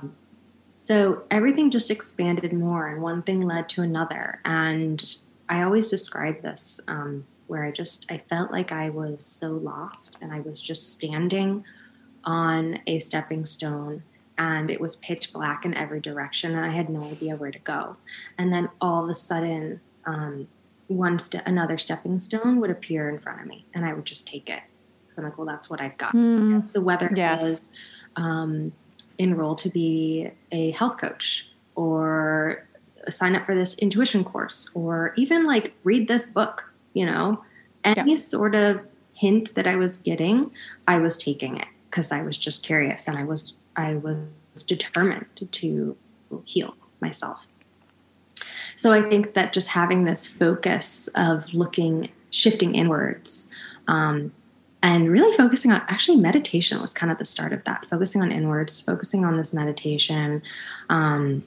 so 0.71 1.23
everything 1.31 1.69
just 1.71 1.91
expanded 1.91 2.53
more, 2.53 2.87
and 2.87 3.01
one 3.01 3.21
thing 3.23 3.41
led 3.41 3.67
to 3.69 3.81
another. 3.81 4.39
And 4.45 5.03
I 5.49 5.63
always 5.63 5.89
describe 5.89 6.41
this 6.41 6.79
um, 6.87 7.25
where 7.47 7.65
I 7.65 7.71
just 7.71 8.09
I 8.11 8.19
felt 8.29 8.51
like 8.51 8.71
I 8.71 8.89
was 8.89 9.25
so 9.25 9.51
lost, 9.51 10.17
and 10.21 10.31
I 10.31 10.39
was 10.39 10.61
just 10.61 10.93
standing 10.93 11.65
on 12.23 12.79
a 12.87 12.99
stepping 12.99 13.45
stone, 13.45 14.03
and 14.37 14.69
it 14.69 14.79
was 14.79 14.95
pitch 14.97 15.33
black 15.33 15.65
in 15.65 15.73
every 15.73 15.99
direction, 15.99 16.55
and 16.55 16.65
I 16.65 16.69
had 16.69 16.89
no 16.89 17.01
idea 17.03 17.35
where 17.35 17.51
to 17.51 17.59
go. 17.59 17.97
And 18.37 18.53
then 18.53 18.69
all 18.79 19.03
of 19.03 19.09
a 19.09 19.15
sudden, 19.15 19.81
um, 20.05 20.47
one 20.91 21.19
step, 21.19 21.43
another 21.45 21.77
stepping 21.77 22.19
stone 22.19 22.59
would 22.59 22.69
appear 22.69 23.09
in 23.09 23.19
front 23.19 23.41
of 23.41 23.47
me, 23.47 23.65
and 23.73 23.85
I 23.85 23.93
would 23.93 24.05
just 24.05 24.27
take 24.27 24.49
it. 24.49 24.61
So 25.09 25.21
I'm 25.21 25.29
like, 25.29 25.37
well, 25.37 25.47
that's 25.47 25.69
what 25.69 25.81
I've 25.81 25.97
got. 25.97 26.13
Mm. 26.13 26.67
So 26.67 26.81
whether 26.81 27.07
it 27.07 27.17
Yes. 27.17 27.41
was 27.41 27.73
um, 28.15 28.71
enroll 29.17 29.55
to 29.55 29.69
be 29.69 30.31
a 30.51 30.71
health 30.71 30.97
coach 30.97 31.47
or 31.75 32.65
sign 33.09 33.35
up 33.35 33.45
for 33.45 33.55
this 33.55 33.73
intuition 33.79 34.23
course 34.23 34.69
or 34.73 35.13
even 35.17 35.45
like 35.45 35.73
read 35.83 36.07
this 36.07 36.25
book, 36.25 36.71
you 36.93 37.05
know, 37.05 37.43
any 37.83 38.15
sort 38.17 38.55
of 38.55 38.81
hint 39.15 39.55
that 39.55 39.67
I 39.67 39.75
was 39.75 39.97
getting, 39.97 40.51
I 40.87 40.97
was 40.99 41.17
taking 41.17 41.57
it 41.57 41.67
because 41.89 42.11
I 42.11 42.21
was 42.21 42.37
just 42.37 42.63
curious 42.63 43.07
and 43.07 43.17
I 43.17 43.23
was 43.23 43.53
I 43.75 43.95
was 43.95 44.63
determined 44.67 45.25
to 45.51 45.95
heal 46.45 46.75
myself. 46.99 47.47
So 48.75 48.91
I 48.91 49.01
think 49.01 49.33
that 49.33 49.53
just 49.53 49.69
having 49.69 50.05
this 50.05 50.27
focus 50.27 51.09
of 51.15 51.53
looking, 51.53 52.09
shifting 52.29 52.75
inwards, 52.75 53.51
um, 53.87 54.31
and 54.83 55.11
really 55.11 55.35
focusing 55.37 55.71
on 55.71 55.81
actually 55.87 56.17
meditation 56.17 56.81
was 56.81 56.93
kind 56.93 57.11
of 57.11 57.19
the 57.19 57.25
start 57.25 57.53
of 57.53 57.63
that 57.65 57.85
focusing 57.89 58.21
on 58.21 58.31
inwards 58.31 58.81
focusing 58.81 59.23
on 59.25 59.37
this 59.37 59.53
meditation. 59.53 60.41
Um, 60.89 61.43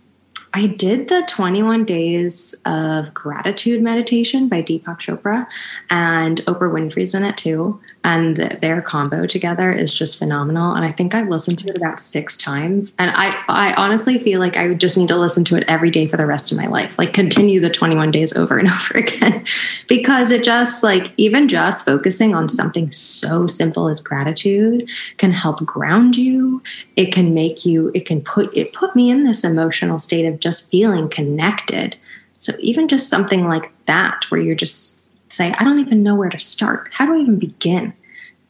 i 0.52 0.66
did 0.66 1.08
the 1.08 1.22
21 1.28 1.84
days 1.84 2.54
of 2.64 3.12
gratitude 3.12 3.82
meditation 3.82 4.48
by 4.48 4.62
deepak 4.62 4.98
chopra 4.98 5.46
and 5.90 6.38
oprah 6.46 6.72
winfrey's 6.72 7.14
in 7.14 7.24
it 7.24 7.36
too 7.36 7.80
and 8.04 8.36
th- 8.36 8.60
their 8.60 8.82
combo 8.82 9.26
together 9.26 9.72
is 9.72 9.92
just 9.92 10.18
phenomenal. 10.18 10.74
And 10.74 10.84
i 10.84 10.92
think 10.92 11.14
i've 11.14 11.28
listened 11.28 11.58
to 11.60 11.68
it 11.68 11.76
about 11.76 11.98
six 11.98 12.36
times. 12.36 12.94
And 12.98 13.10
i 13.10 13.42
i 13.48 13.74
honestly 13.74 14.18
feel 14.18 14.38
like 14.38 14.56
i 14.56 14.72
just 14.74 14.96
need 14.96 15.08
to 15.08 15.16
listen 15.16 15.44
to 15.46 15.56
it 15.56 15.64
every 15.66 15.90
day 15.90 16.06
for 16.06 16.16
the 16.16 16.26
rest 16.26 16.52
of 16.52 16.58
my 16.58 16.66
life 16.66 16.98
like 16.98 17.12
continue 17.12 17.60
the 17.60 17.70
21 17.70 18.10
days 18.10 18.36
over 18.36 18.58
and 18.58 18.68
over 18.76 18.98
again. 18.98 19.44
Because 19.88 20.30
it 20.30 20.44
just 20.44 20.82
like 20.82 21.12
even 21.16 21.48
just 21.48 21.84
focusing 21.84 22.34
on 22.34 22.48
something 22.48 22.90
so 22.92 23.46
simple 23.46 23.88
as 23.88 24.00
gratitude 24.00 24.88
can 25.16 25.32
help 25.32 25.64
ground 25.64 26.16
you. 26.16 26.62
It 26.96 27.12
can 27.12 27.34
make 27.34 27.64
you 27.64 27.90
it 27.94 28.06
can 28.06 28.20
put 28.20 28.54
it 28.56 28.72
put 28.72 28.94
me 28.94 29.10
in 29.10 29.24
this 29.24 29.44
emotional 29.44 29.98
state 29.98 30.26
of 30.26 30.40
just 30.40 30.70
feeling 30.70 31.08
connected. 31.08 31.96
So 32.34 32.52
even 32.58 32.88
just 32.88 33.08
something 33.08 33.46
like 33.46 33.70
that 33.86 34.24
where 34.30 34.40
you're 34.40 34.54
just 34.54 35.03
say 35.28 35.52
i 35.52 35.64
don't 35.64 35.78
even 35.80 36.02
know 36.02 36.14
where 36.14 36.28
to 36.30 36.38
start. 36.38 36.88
How 36.92 37.06
do 37.06 37.14
i 37.14 37.18
even 37.18 37.38
begin? 37.38 37.92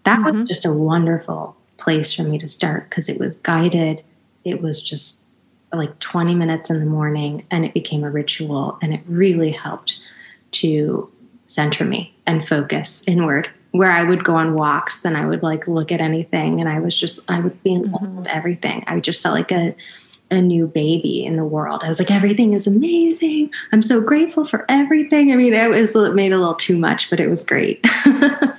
That 0.04 0.18
Mhm. 0.20 0.40
was 0.40 0.48
just 0.48 0.66
a 0.66 0.72
wonderful 0.72 1.56
place 1.78 2.12
for 2.12 2.22
me 2.24 2.38
to 2.38 2.48
start 2.48 2.88
because 2.88 3.08
it 3.08 3.18
was 3.18 3.38
guided. 3.38 4.02
It 4.44 4.62
was 4.62 4.82
just 4.82 5.24
like 5.72 5.98
20 5.98 6.34
minutes 6.34 6.70
in 6.70 6.78
the 6.78 6.86
morning 6.86 7.44
and 7.50 7.64
it 7.64 7.74
became 7.74 8.04
a 8.04 8.10
ritual 8.10 8.78
and 8.80 8.92
it 8.94 9.00
really 9.08 9.50
helped 9.50 9.98
to 10.52 11.10
center 11.46 11.84
me 11.84 12.14
and 12.26 12.46
focus 12.46 13.02
inward. 13.08 13.48
Where 13.72 13.90
i 13.90 14.04
would 14.04 14.22
go 14.24 14.36
on 14.36 14.54
walks 14.54 15.04
and 15.04 15.16
i 15.16 15.26
would 15.26 15.42
like 15.42 15.66
look 15.66 15.90
at 15.90 16.00
anything 16.00 16.60
and 16.60 16.68
i 16.68 16.78
was 16.78 16.96
just 16.96 17.18
i 17.28 17.40
would 17.40 17.60
be 17.64 17.72
in 17.74 17.90
love 17.90 18.02
Mhm. 18.02 18.14
with 18.16 18.26
everything. 18.28 18.84
I 18.86 19.00
just 19.00 19.22
felt 19.22 19.34
like 19.34 19.50
a 19.52 19.74
a 20.30 20.40
new 20.40 20.66
baby 20.66 21.24
in 21.24 21.36
the 21.36 21.44
world. 21.44 21.82
I 21.84 21.88
was 21.88 21.98
like, 21.98 22.10
everything 22.10 22.54
is 22.54 22.66
amazing. 22.66 23.50
I'm 23.72 23.82
so 23.82 24.00
grateful 24.00 24.44
for 24.44 24.64
everything. 24.68 25.32
I 25.32 25.36
mean, 25.36 25.52
it 25.52 25.68
was 25.68 25.94
made 26.14 26.32
a 26.32 26.38
little 26.38 26.54
too 26.54 26.78
much, 26.78 27.10
but 27.10 27.20
it 27.20 27.28
was 27.28 27.44
great. 27.44 27.84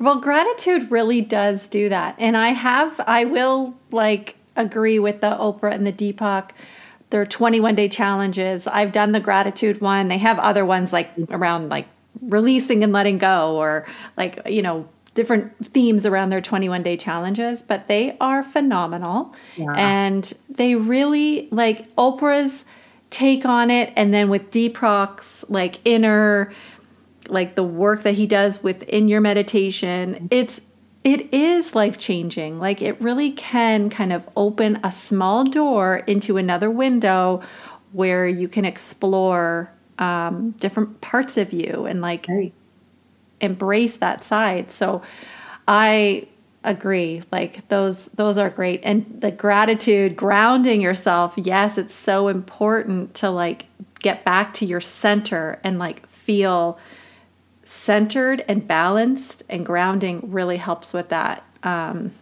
Well, 0.00 0.20
gratitude 0.20 0.90
really 0.90 1.20
does 1.20 1.66
do 1.66 1.88
that. 1.88 2.14
And 2.18 2.36
I 2.36 2.50
have, 2.50 3.00
I 3.00 3.24
will 3.24 3.74
like 3.90 4.36
agree 4.54 4.98
with 4.98 5.20
the 5.20 5.30
Oprah 5.30 5.74
and 5.74 5.86
the 5.86 5.92
Deepak, 5.92 6.50
their 7.10 7.26
21 7.26 7.74
day 7.74 7.88
challenges. 7.88 8.66
I've 8.66 8.92
done 8.92 9.12
the 9.12 9.20
gratitude 9.20 9.80
one. 9.80 10.08
They 10.08 10.18
have 10.18 10.38
other 10.38 10.64
ones 10.64 10.92
like 10.92 11.10
around 11.30 11.68
like 11.68 11.88
releasing 12.20 12.84
and 12.84 12.92
letting 12.92 13.18
go 13.18 13.56
or 13.56 13.86
like, 14.16 14.40
you 14.46 14.62
know, 14.62 14.88
different 15.18 15.66
themes 15.66 16.06
around 16.06 16.28
their 16.28 16.40
21 16.40 16.84
day 16.84 16.96
challenges, 16.96 17.60
but 17.60 17.88
they 17.88 18.16
are 18.20 18.40
phenomenal. 18.40 19.34
Yeah. 19.56 19.72
And 19.72 20.32
they 20.48 20.76
really 20.76 21.48
like 21.50 21.92
Oprah's 21.96 22.64
take 23.10 23.44
on 23.44 23.68
it. 23.68 23.92
And 23.96 24.14
then 24.14 24.28
with 24.28 24.52
Deepak's 24.52 25.44
like 25.48 25.80
inner, 25.84 26.52
like 27.28 27.56
the 27.56 27.64
work 27.64 28.04
that 28.04 28.14
he 28.14 28.28
does 28.28 28.62
within 28.62 29.08
your 29.08 29.20
meditation 29.20 30.28
it's 30.30 30.60
it 31.02 31.34
is 31.34 31.74
life 31.74 31.98
changing. 31.98 32.60
Like 32.60 32.80
it 32.80 33.00
really 33.00 33.32
can 33.32 33.90
kind 33.90 34.12
of 34.12 34.28
open 34.36 34.78
a 34.84 34.92
small 34.92 35.42
door 35.42 35.96
into 36.06 36.36
another 36.36 36.70
window 36.70 37.42
where 37.90 38.28
you 38.28 38.46
can 38.46 38.64
explore 38.64 39.72
um, 39.98 40.52
different 40.60 41.00
parts 41.00 41.36
of 41.36 41.52
you 41.52 41.86
and 41.86 42.00
like 42.00 42.26
Right. 42.28 42.52
Embrace 43.40 43.96
that 43.96 44.24
side. 44.24 44.70
So 44.70 45.02
I 45.66 46.28
agree. 46.64 47.22
Like 47.30 47.66
those 47.68 48.06
those 48.06 48.38
are 48.38 48.50
great. 48.50 48.80
And 48.82 49.20
the 49.20 49.30
gratitude, 49.30 50.16
grounding 50.16 50.80
yourself, 50.80 51.34
yes, 51.36 51.78
it's 51.78 51.94
so 51.94 52.28
important 52.28 53.14
to 53.16 53.30
like 53.30 53.66
get 54.00 54.24
back 54.24 54.54
to 54.54 54.66
your 54.66 54.80
center 54.80 55.60
and 55.64 55.78
like 55.78 56.06
feel 56.08 56.78
centered 57.64 58.44
and 58.48 58.66
balanced 58.66 59.42
and 59.48 59.64
grounding 59.64 60.20
really 60.30 60.56
helps 60.56 60.92
with 60.92 61.10
that. 61.10 61.44
Um, 61.62 62.12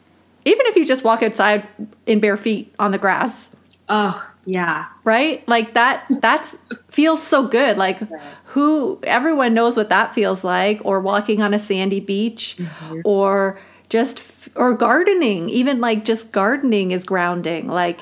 even 0.44 0.66
if 0.66 0.76
you 0.76 0.86
just 0.86 1.04
walk 1.04 1.22
outside 1.22 1.66
in 2.06 2.20
bare 2.20 2.36
feet 2.36 2.74
on 2.78 2.92
the 2.92 2.98
grass, 2.98 3.50
Oh, 3.88 4.28
yeah. 4.46 4.86
right? 5.04 5.46
Like 5.48 5.74
that 5.74 6.06
that's 6.20 6.56
feels 6.88 7.22
so 7.22 7.46
good. 7.46 7.76
Like 7.76 8.00
who 8.46 8.98
everyone 9.02 9.54
knows 9.54 9.76
what 9.76 9.88
that 9.88 10.14
feels 10.14 10.44
like 10.44 10.80
or 10.84 11.00
walking 11.00 11.42
on 11.42 11.52
a 11.52 11.58
sandy 11.58 12.00
beach 12.00 12.56
mm-hmm. 12.58 13.00
or 13.04 13.58
just 13.88 14.22
or 14.54 14.74
gardening. 14.74 15.48
Even 15.48 15.80
like 15.80 16.04
just 16.04 16.32
gardening 16.32 16.92
is 16.92 17.04
grounding. 17.04 17.66
Like 17.66 18.00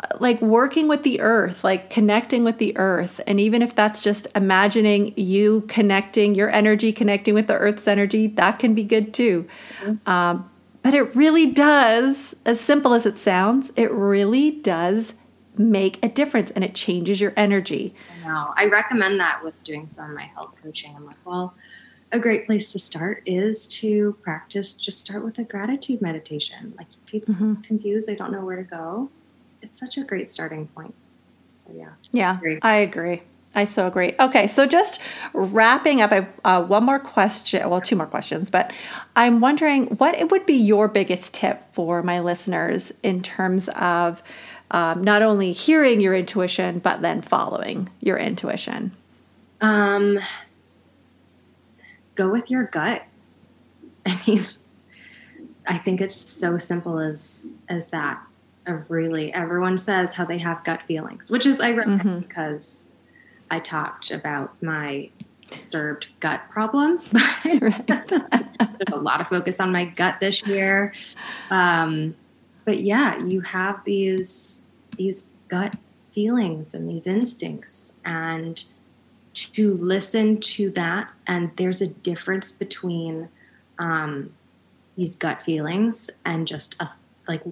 uh, 0.00 0.08
like 0.20 0.42
working 0.42 0.88
with 0.88 1.04
the 1.04 1.20
earth, 1.20 1.64
like 1.64 1.88
connecting 1.88 2.44
with 2.44 2.58
the 2.58 2.76
earth. 2.76 3.20
And 3.26 3.40
even 3.40 3.62
if 3.62 3.74
that's 3.74 4.02
just 4.02 4.26
imagining 4.34 5.14
you 5.16 5.62
connecting 5.68 6.34
your 6.34 6.50
energy, 6.50 6.92
connecting 6.92 7.32
with 7.32 7.46
the 7.46 7.54
earth's 7.54 7.88
energy, 7.88 8.26
that 8.26 8.58
can 8.58 8.74
be 8.74 8.84
good 8.84 9.14
too. 9.14 9.46
Mm-hmm. 9.80 10.10
Um, 10.10 10.50
but 10.86 10.94
it 10.94 11.16
really 11.16 11.46
does, 11.46 12.36
as 12.44 12.60
simple 12.60 12.94
as 12.94 13.06
it 13.06 13.18
sounds, 13.18 13.72
it 13.74 13.90
really 13.90 14.52
does 14.52 15.14
make 15.56 15.98
a 16.00 16.08
difference 16.08 16.52
and 16.52 16.62
it 16.62 16.76
changes 16.76 17.20
your 17.20 17.32
energy. 17.36 17.92
I 18.08 18.28
know. 18.28 18.54
I 18.56 18.66
recommend 18.66 19.18
that 19.18 19.42
with 19.42 19.60
doing 19.64 19.88
some 19.88 20.10
of 20.10 20.14
my 20.14 20.30
health 20.36 20.54
coaching. 20.62 20.94
I'm 20.94 21.04
like, 21.04 21.16
well, 21.24 21.56
a 22.12 22.20
great 22.20 22.46
place 22.46 22.70
to 22.70 22.78
start 22.78 23.24
is 23.26 23.66
to 23.80 24.16
practice. 24.22 24.74
Just 24.74 25.00
start 25.00 25.24
with 25.24 25.40
a 25.40 25.42
gratitude 25.42 26.00
meditation. 26.00 26.74
Like 26.78 26.86
people 27.06 27.34
Mhm. 27.34 27.58
are 27.58 27.66
confused, 27.66 28.06
they 28.06 28.14
don't 28.14 28.30
know 28.30 28.44
where 28.44 28.54
to 28.54 28.62
go. 28.62 29.10
It's 29.62 29.80
such 29.80 29.98
a 29.98 30.04
great 30.04 30.28
starting 30.28 30.68
point. 30.68 30.94
So 31.52 31.72
yeah, 31.74 31.94
Yeah, 32.12 32.36
Agree. 32.36 32.60
I 32.62 32.76
agree. 32.76 33.22
I 33.56 33.64
so 33.64 33.86
agree. 33.86 34.14
Okay, 34.20 34.46
so 34.46 34.66
just 34.66 35.00
wrapping 35.32 36.00
up, 36.02 36.12
I 36.12 36.14
have 36.16 36.28
uh, 36.44 36.62
one 36.62 36.84
more 36.84 36.98
question. 37.00 37.68
Well, 37.68 37.80
two 37.80 37.96
more 37.96 38.06
questions, 38.06 38.50
but 38.50 38.72
I'm 39.16 39.40
wondering 39.40 39.86
what 39.96 40.14
it 40.14 40.30
would 40.30 40.44
be 40.46 40.54
your 40.54 40.86
biggest 40.88 41.32
tip 41.34 41.62
for 41.72 42.02
my 42.02 42.20
listeners 42.20 42.92
in 43.02 43.22
terms 43.22 43.68
of 43.70 44.22
um, 44.70 45.02
not 45.02 45.22
only 45.22 45.52
hearing 45.52 46.00
your 46.00 46.14
intuition, 46.14 46.80
but 46.80 47.00
then 47.02 47.22
following 47.22 47.88
your 48.00 48.18
intuition. 48.18 48.92
um, 49.62 50.20
go 52.14 52.28
with 52.30 52.50
your 52.50 52.64
gut. 52.64 53.02
I 54.06 54.20
mean, 54.26 54.46
I 55.66 55.78
think 55.78 56.00
it's 56.00 56.14
so 56.14 56.58
simple 56.58 56.98
as 56.98 57.48
as 57.68 57.88
that. 57.88 58.20
A 58.68 58.74
really, 58.88 59.32
everyone 59.32 59.78
says 59.78 60.14
how 60.14 60.24
they 60.24 60.38
have 60.38 60.64
gut 60.64 60.82
feelings, 60.82 61.30
which 61.30 61.46
is 61.46 61.60
ironic 61.60 62.02
Mhm. 62.02 62.20
because 62.20 62.88
I 63.50 63.60
talked 63.60 64.10
about 64.10 64.60
my 64.62 65.10
disturbed 65.50 66.08
gut 66.20 66.42
problems. 66.50 67.10
There's 67.44 67.74
a 68.92 68.96
lot 68.96 69.20
of 69.20 69.28
focus 69.28 69.60
on 69.60 69.70
my 69.72 69.84
gut 69.84 70.18
this 70.20 70.44
year. 70.46 70.92
Um, 71.50 72.16
but 72.64 72.80
yeah, 72.80 73.22
you 73.24 73.40
have 73.42 73.84
these 73.84 74.64
these 74.96 75.30
gut 75.48 75.76
feelings 76.12 76.74
and 76.74 76.88
these 76.88 77.06
instincts, 77.06 77.98
and 78.04 78.64
to 79.34 79.74
listen 79.74 80.38
to 80.40 80.70
that. 80.70 81.10
And 81.26 81.50
there's 81.56 81.80
a 81.80 81.86
difference 81.88 82.50
between 82.50 83.28
um, 83.78 84.32
these 84.96 85.14
gut 85.14 85.42
feelings 85.42 86.10
and 86.24 86.46
just 86.48 86.74
a 86.80 86.88
like 87.28 87.42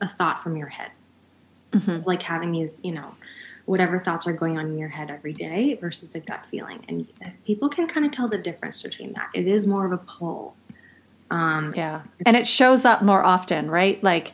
a 0.00 0.08
thought 0.08 0.42
from 0.42 0.56
your 0.56 0.68
head, 0.68 0.90
Mhm. 1.72 2.04
like 2.06 2.22
having 2.22 2.52
these, 2.52 2.80
you 2.84 2.92
know, 2.92 3.14
whatever 3.66 3.98
thoughts 3.98 4.26
are 4.26 4.32
going 4.32 4.56
on 4.58 4.66
in 4.66 4.78
your 4.78 4.88
head 4.88 5.10
every 5.10 5.32
day 5.32 5.74
versus 5.74 6.14
a 6.14 6.20
gut 6.20 6.40
feeling. 6.50 6.84
And 6.88 7.06
people 7.44 7.68
can 7.68 7.86
kind 7.86 8.06
of 8.06 8.12
tell 8.12 8.28
the 8.28 8.38
difference 8.38 8.82
between 8.82 9.12
that. 9.14 9.28
It 9.34 9.46
is 9.46 9.66
more 9.66 9.84
of 9.84 9.92
a 9.92 9.98
pull. 9.98 10.56
Um, 11.30 11.72
Yeah, 11.76 12.02
and 12.24 12.36
it 12.36 12.46
shows 12.46 12.84
up 12.84 13.02
more 13.02 13.24
often, 13.24 13.68
right? 13.70 14.02
Like 14.02 14.32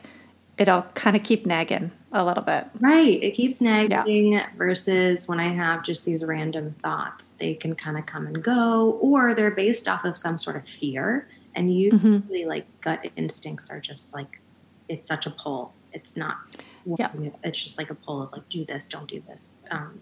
it'll 0.57 0.83
kind 0.93 1.15
of 1.15 1.23
keep 1.23 1.45
nagging 1.47 1.91
a 2.11 2.23
little 2.23 2.43
bit. 2.43 2.67
Right. 2.79 3.21
It 3.23 3.31
keeps 3.31 3.59
nagging 3.59 4.39
versus 4.55 5.27
when 5.27 5.39
I 5.39 5.51
have 5.51 5.83
just 5.83 6.05
these 6.05 6.23
random 6.23 6.75
thoughts, 6.83 7.29
they 7.39 7.55
can 7.55 7.73
kind 7.73 7.97
of 7.97 8.05
come 8.05 8.27
and 8.27 8.43
go, 8.43 8.91
or 9.01 9.33
they're 9.33 9.49
based 9.49 9.87
off 9.87 10.05
of 10.05 10.15
some 10.15 10.37
sort 10.37 10.55
of 10.55 10.67
fear. 10.67 11.27
And 11.55 11.69
Mhm. 11.69 12.03
usually, 12.23 12.45
like, 12.45 12.65
gut 12.81 13.09
instincts 13.15 13.71
are 13.71 13.79
just 13.79 14.13
like, 14.13 14.39
it's 14.87 15.07
such 15.07 15.25
a 15.25 15.31
pull. 15.31 15.73
It's 15.91 16.15
not, 16.15 16.37
Yeah. 16.85 17.11
it's 17.43 17.61
just 17.61 17.77
like 17.77 17.89
a 17.89 17.95
pull 17.95 18.21
of 18.23 18.31
like, 18.31 18.47
do 18.49 18.65
this, 18.65 18.87
don't 18.87 19.07
do 19.07 19.21
this. 19.27 19.49
Um, 19.71 20.01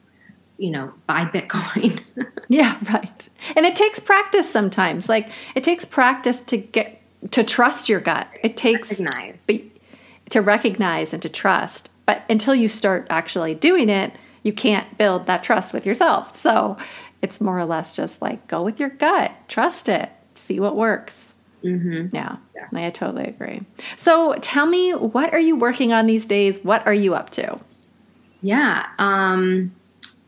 you 0.58 0.70
know, 0.72 0.94
buy 1.08 1.26
Bitcoin. 1.26 2.02
Yeah, 2.50 2.78
right. 2.92 3.30
And 3.56 3.66
it 3.66 3.78
takes 3.78 3.98
practice 4.02 4.50
sometimes. 4.52 5.08
Like 5.08 5.30
it 5.56 5.64
takes 5.64 5.86
practice 5.86 6.42
to 6.42 6.58
get 6.58 7.02
to 7.32 7.46
trust 7.46 7.88
your 7.88 8.02
gut. 8.02 8.28
It 8.44 8.58
takes 8.58 8.90
Recognize. 9.00 9.46
but 9.48 9.62
to 10.32 10.42
recognize 10.42 11.14
and 11.14 11.22
to 11.22 11.30
trust. 11.30 11.90
But 12.06 12.24
until 12.30 12.54
you 12.54 12.68
start 12.68 13.08
actually 13.10 13.56
doing 13.56 13.90
it, 13.90 14.12
you 14.44 14.52
can't 14.52 14.98
build 14.98 15.28
that 15.28 15.44
trust 15.46 15.72
with 15.74 15.86
yourself. 15.86 16.36
So 16.36 16.76
it's 17.22 17.40
more 17.40 17.58
or 17.58 17.64
less 17.64 17.94
just 17.94 18.22
like 18.22 18.46
go 18.48 18.64
with 18.64 18.82
your 18.82 18.90
gut, 18.90 19.32
trust 19.48 19.88
it, 19.88 20.10
see 20.36 20.60
what 20.60 20.76
works. 20.76 21.31
Mm-hmm. 21.64 22.16
Yeah, 22.16 22.38
Exactly. 22.46 22.86
I 22.86 22.90
totally 22.90 23.26
agree. 23.26 23.62
So 23.96 24.36
tell 24.42 24.66
me, 24.66 24.92
what 24.92 25.34
are 25.34 25.40
you 25.40 25.56
working 25.56 25.94
on 25.94 26.06
these 26.06 26.26
days? 26.26 26.60
What 26.64 26.86
are 26.88 26.94
you 26.94 27.14
up 27.16 27.30
to? 27.32 27.60
Yeah. 28.42 28.88
Um, 28.98 29.74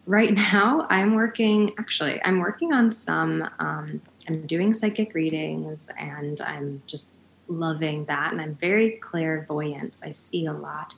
right 0.05 0.33
now, 0.53 0.87
I'm 0.89 1.15
working, 1.15 1.73
actually, 1.77 2.21
I'm 2.23 2.39
working 2.39 2.73
on 2.73 2.91
some, 2.91 3.49
um, 3.59 4.01
I'm 4.27 4.45
doing 4.47 4.73
psychic 4.73 5.13
readings 5.13 5.89
and 5.97 6.39
I'm 6.41 6.81
just 6.87 7.17
loving 7.47 8.05
that. 8.05 8.31
And 8.31 8.41
I'm 8.41 8.55
very 8.55 8.91
clairvoyant. 8.91 10.01
I 10.03 10.11
see 10.11 10.45
a 10.45 10.53
lot. 10.53 10.93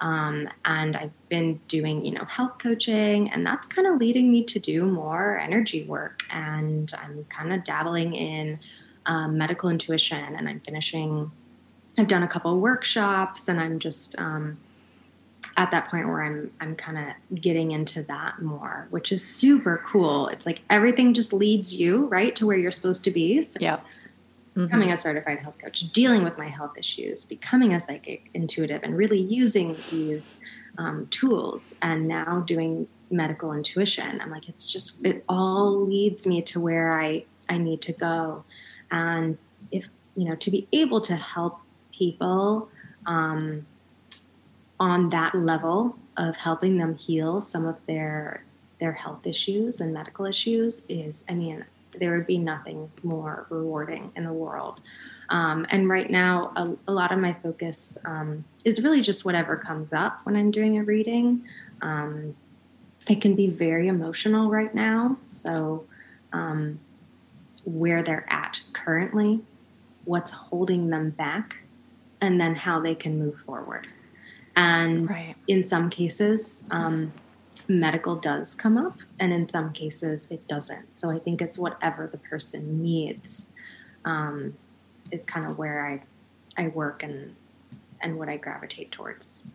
Um, 0.00 0.48
and 0.64 0.96
I've 0.96 1.28
been 1.28 1.60
doing, 1.68 2.04
you 2.04 2.12
know, 2.12 2.24
health 2.24 2.58
coaching, 2.58 3.30
and 3.30 3.44
that's 3.44 3.68
kind 3.68 3.86
of 3.86 4.00
leading 4.00 4.32
me 4.32 4.42
to 4.44 4.58
do 4.58 4.86
more 4.86 5.38
energy 5.38 5.82
work. 5.84 6.22
And 6.30 6.90
I'm 6.96 7.26
kind 7.28 7.52
of 7.52 7.64
dabbling 7.64 8.14
in 8.14 8.58
um, 9.10 9.36
medical 9.36 9.68
intuition, 9.68 10.36
and 10.36 10.48
I'm 10.48 10.60
finishing. 10.60 11.30
I've 11.98 12.06
done 12.06 12.22
a 12.22 12.28
couple 12.28 12.58
workshops, 12.60 13.48
and 13.48 13.60
I'm 13.60 13.80
just 13.80 14.16
um, 14.18 14.56
at 15.56 15.72
that 15.72 15.90
point 15.90 16.06
where 16.06 16.22
I'm 16.22 16.52
I'm 16.60 16.76
kind 16.76 16.96
of 16.96 17.40
getting 17.42 17.72
into 17.72 18.04
that 18.04 18.40
more, 18.40 18.86
which 18.90 19.10
is 19.10 19.22
super 19.26 19.82
cool. 19.84 20.28
It's 20.28 20.46
like 20.46 20.62
everything 20.70 21.12
just 21.12 21.32
leads 21.32 21.74
you 21.78 22.06
right 22.06 22.34
to 22.36 22.46
where 22.46 22.56
you're 22.56 22.70
supposed 22.70 23.02
to 23.04 23.10
be. 23.10 23.42
So 23.42 23.58
Yeah. 23.60 23.80
Mhm. 24.56 24.66
becoming 24.66 24.92
a 24.92 24.96
certified 24.96 25.38
health 25.40 25.58
coach, 25.62 25.80
dealing 25.92 26.22
with 26.24 26.36
my 26.36 26.48
health 26.48 26.76
issues, 26.78 27.24
becoming 27.24 27.72
a 27.72 27.80
psychic 27.80 28.30
intuitive, 28.34 28.80
and 28.84 28.96
really 28.96 29.20
using 29.20 29.76
these 29.90 30.40
um, 30.78 31.06
tools, 31.10 31.76
and 31.82 32.06
now 32.06 32.40
doing 32.46 32.86
medical 33.10 33.52
intuition. 33.52 34.20
I'm 34.20 34.30
like, 34.30 34.48
it's 34.48 34.66
just 34.66 35.04
it 35.04 35.24
all 35.28 35.84
leads 35.84 36.28
me 36.28 36.42
to 36.42 36.60
where 36.60 36.96
I 36.96 37.24
I 37.48 37.58
need 37.58 37.80
to 37.82 37.92
go, 37.92 38.44
and 38.90 39.38
if 39.70 39.88
you 40.16 40.24
know 40.24 40.34
to 40.36 40.50
be 40.50 40.66
able 40.72 41.00
to 41.00 41.16
help 41.16 41.60
people 41.92 42.68
um, 43.06 43.66
on 44.78 45.10
that 45.10 45.34
level 45.34 45.96
of 46.16 46.36
helping 46.36 46.78
them 46.78 46.96
heal 46.96 47.40
some 47.40 47.66
of 47.66 47.84
their 47.86 48.44
their 48.80 48.92
health 48.92 49.26
issues 49.26 49.80
and 49.80 49.92
medical 49.92 50.24
issues 50.24 50.82
is, 50.88 51.24
I 51.28 51.34
mean, 51.34 51.64
there 51.98 52.16
would 52.16 52.26
be 52.26 52.38
nothing 52.38 52.90
more 53.02 53.46
rewarding 53.50 54.10
in 54.16 54.24
the 54.24 54.32
world. 54.32 54.80
Um, 55.28 55.66
and 55.70 55.88
right 55.88 56.10
now, 56.10 56.52
a, 56.56 56.76
a 56.88 56.92
lot 56.92 57.12
of 57.12 57.18
my 57.18 57.34
focus 57.34 57.98
um, 58.04 58.44
is 58.64 58.82
really 58.82 59.00
just 59.00 59.24
whatever 59.24 59.56
comes 59.56 59.92
up 59.92 60.20
when 60.24 60.34
I'm 60.34 60.50
doing 60.50 60.78
a 60.78 60.82
reading. 60.82 61.44
Um, 61.82 62.34
it 63.08 63.20
can 63.20 63.34
be 63.36 63.46
very 63.46 63.86
emotional 63.86 64.50
right 64.50 64.74
now. 64.74 65.18
So, 65.26 65.84
um, 66.32 66.80
where 67.64 68.02
they're 68.02 68.26
at 68.30 68.60
currently, 68.84 69.40
what's 70.04 70.30
holding 70.30 70.90
them 70.90 71.10
back, 71.10 71.58
and 72.20 72.40
then 72.40 72.54
how 72.54 72.80
they 72.80 72.94
can 72.94 73.18
move 73.18 73.38
forward. 73.40 73.86
And 74.56 75.08
Right. 75.08 75.36
in 75.46 75.64
some 75.64 75.90
cases, 75.90 76.64
um, 76.70 77.12
medical 77.68 78.16
does 78.16 78.54
come 78.54 78.76
up, 78.76 78.98
and 79.18 79.32
in 79.32 79.48
some 79.48 79.72
cases, 79.72 80.30
it 80.30 80.46
doesn't. 80.48 80.98
So 80.98 81.10
I 81.10 81.18
think 81.18 81.40
it's 81.40 81.58
whatever 81.58 82.06
the 82.06 82.18
person 82.18 82.82
needs. 82.82 83.52
Um, 84.04 84.54
is 85.10 85.24
kind 85.26 85.46
of 85.46 85.58
where 85.58 85.86
I 85.86 86.02
I 86.62 86.68
work 86.68 87.02
and 87.02 87.34
and 88.00 88.18
what 88.18 88.28
I 88.28 88.36
gravitate 88.36 88.90
towards. 88.90 89.46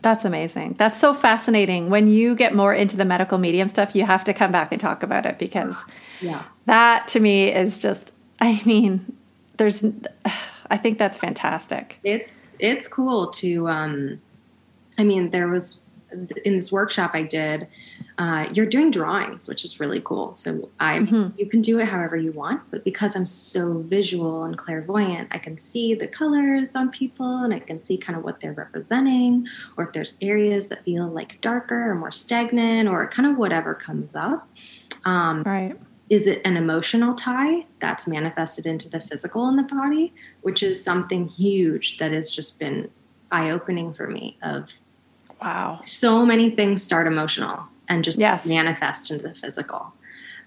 That's 0.00 0.24
amazing. 0.24 0.74
That's 0.78 0.98
so 0.98 1.12
fascinating. 1.12 1.90
When 1.90 2.08
you 2.08 2.36
get 2.36 2.54
more 2.54 2.72
into 2.72 2.96
the 2.96 3.04
medical 3.04 3.38
medium 3.38 3.66
stuff, 3.68 3.96
you 3.96 4.04
have 4.04 4.22
to 4.24 4.32
come 4.32 4.52
back 4.52 4.70
and 4.70 4.80
talk 4.80 5.02
about 5.02 5.26
it 5.26 5.38
because 5.38 5.84
yeah. 6.20 6.44
that 6.66 7.08
to 7.08 7.20
me 7.20 7.52
is 7.52 7.80
just 7.80 8.12
I 8.40 8.60
mean, 8.64 9.16
there's 9.56 9.84
I 10.70 10.76
think 10.76 10.98
that's 10.98 11.16
fantastic. 11.16 11.98
It's 12.04 12.46
it's 12.58 12.88
cool 12.88 13.28
to 13.32 13.68
um 13.68 14.20
I 14.98 15.04
mean, 15.04 15.30
there 15.30 15.48
was 15.48 15.82
in 16.44 16.54
this 16.54 16.72
workshop 16.72 17.10
I 17.14 17.22
did, 17.22 17.68
uh, 18.16 18.46
you're 18.52 18.66
doing 18.66 18.90
drawings, 18.90 19.46
which 19.48 19.64
is 19.64 19.78
really 19.78 20.00
cool. 20.00 20.32
So 20.32 20.70
I, 20.80 20.98
mm-hmm. 20.98 21.36
you 21.36 21.46
can 21.46 21.60
do 21.60 21.78
it 21.78 21.86
however 21.86 22.16
you 22.16 22.32
want, 22.32 22.62
but 22.70 22.82
because 22.82 23.14
I'm 23.14 23.26
so 23.26 23.78
visual 23.80 24.44
and 24.44 24.56
clairvoyant, 24.56 25.28
I 25.30 25.38
can 25.38 25.58
see 25.58 25.94
the 25.94 26.08
colors 26.08 26.74
on 26.74 26.90
people 26.90 27.44
and 27.44 27.52
I 27.52 27.60
can 27.60 27.82
see 27.82 27.98
kind 27.98 28.18
of 28.18 28.24
what 28.24 28.40
they're 28.40 28.52
representing, 28.52 29.46
or 29.76 29.84
if 29.86 29.92
there's 29.92 30.16
areas 30.20 30.68
that 30.68 30.84
feel 30.84 31.06
like 31.06 31.40
darker 31.40 31.90
or 31.90 31.94
more 31.94 32.12
stagnant, 32.12 32.88
or 32.88 33.06
kind 33.08 33.30
of 33.30 33.36
whatever 33.36 33.74
comes 33.74 34.14
up. 34.16 34.48
Um, 35.04 35.42
right. 35.42 35.78
Is 36.10 36.26
it 36.26 36.40
an 36.44 36.56
emotional 36.56 37.14
tie 37.14 37.66
that's 37.80 38.06
manifested 38.06 38.66
into 38.66 38.88
the 38.88 39.00
physical 39.00 39.48
in 39.48 39.56
the 39.56 39.62
body, 39.62 40.14
which 40.40 40.62
is 40.62 40.82
something 40.82 41.28
huge 41.28 41.98
that 41.98 42.12
has 42.12 42.30
just 42.30 42.58
been 42.58 42.90
eye 43.30 43.50
opening 43.50 43.92
for 43.92 44.08
me 44.08 44.38
of 44.42 44.80
Wow. 45.40 45.80
So 45.84 46.26
many 46.26 46.50
things 46.50 46.82
start 46.82 47.06
emotional 47.06 47.64
and 47.88 48.04
just 48.04 48.18
yes. 48.18 48.46
manifest 48.46 49.10
into 49.10 49.28
the 49.28 49.34
physical. 49.34 49.92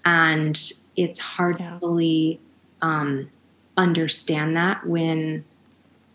And 0.04 0.60
it's 0.96 1.18
hard 1.18 1.58
yeah. 1.58 1.70
to 1.70 1.78
fully 1.78 2.40
um, 2.82 3.30
understand 3.76 4.56
that 4.56 4.86
when 4.86 5.44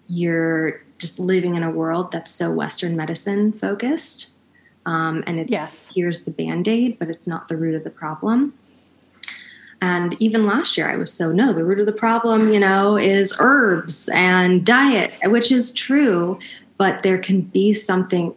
you're 0.07 0.81
just 0.97 1.19
living 1.19 1.55
in 1.55 1.63
a 1.63 1.71
world 1.71 2.12
that's 2.12 2.31
so 2.31 2.51
Western 2.51 2.95
medicine 2.95 3.51
focused. 3.51 4.33
Um, 4.86 5.23
and 5.27 5.39
it, 5.39 5.49
yes. 5.49 5.91
here's 5.93 6.25
the 6.25 6.31
band 6.31 6.67
aid, 6.67 6.97
but 6.97 7.10
it's 7.10 7.27
not 7.27 7.47
the 7.47 7.57
root 7.57 7.75
of 7.75 7.83
the 7.83 7.89
problem. 7.89 8.53
And 9.81 10.15
even 10.19 10.47
last 10.47 10.77
year, 10.77 10.89
I 10.89 10.97
was 10.97 11.13
so, 11.13 11.31
no, 11.31 11.53
the 11.53 11.63
root 11.63 11.79
of 11.79 11.85
the 11.85 11.91
problem, 11.91 12.49
you 12.51 12.59
know, 12.59 12.97
is 12.97 13.35
herbs 13.39 14.09
and 14.09 14.65
diet, 14.65 15.13
which 15.25 15.51
is 15.51 15.71
true, 15.71 16.39
but 16.77 17.03
there 17.03 17.19
can 17.19 17.41
be 17.41 17.73
something 17.73 18.33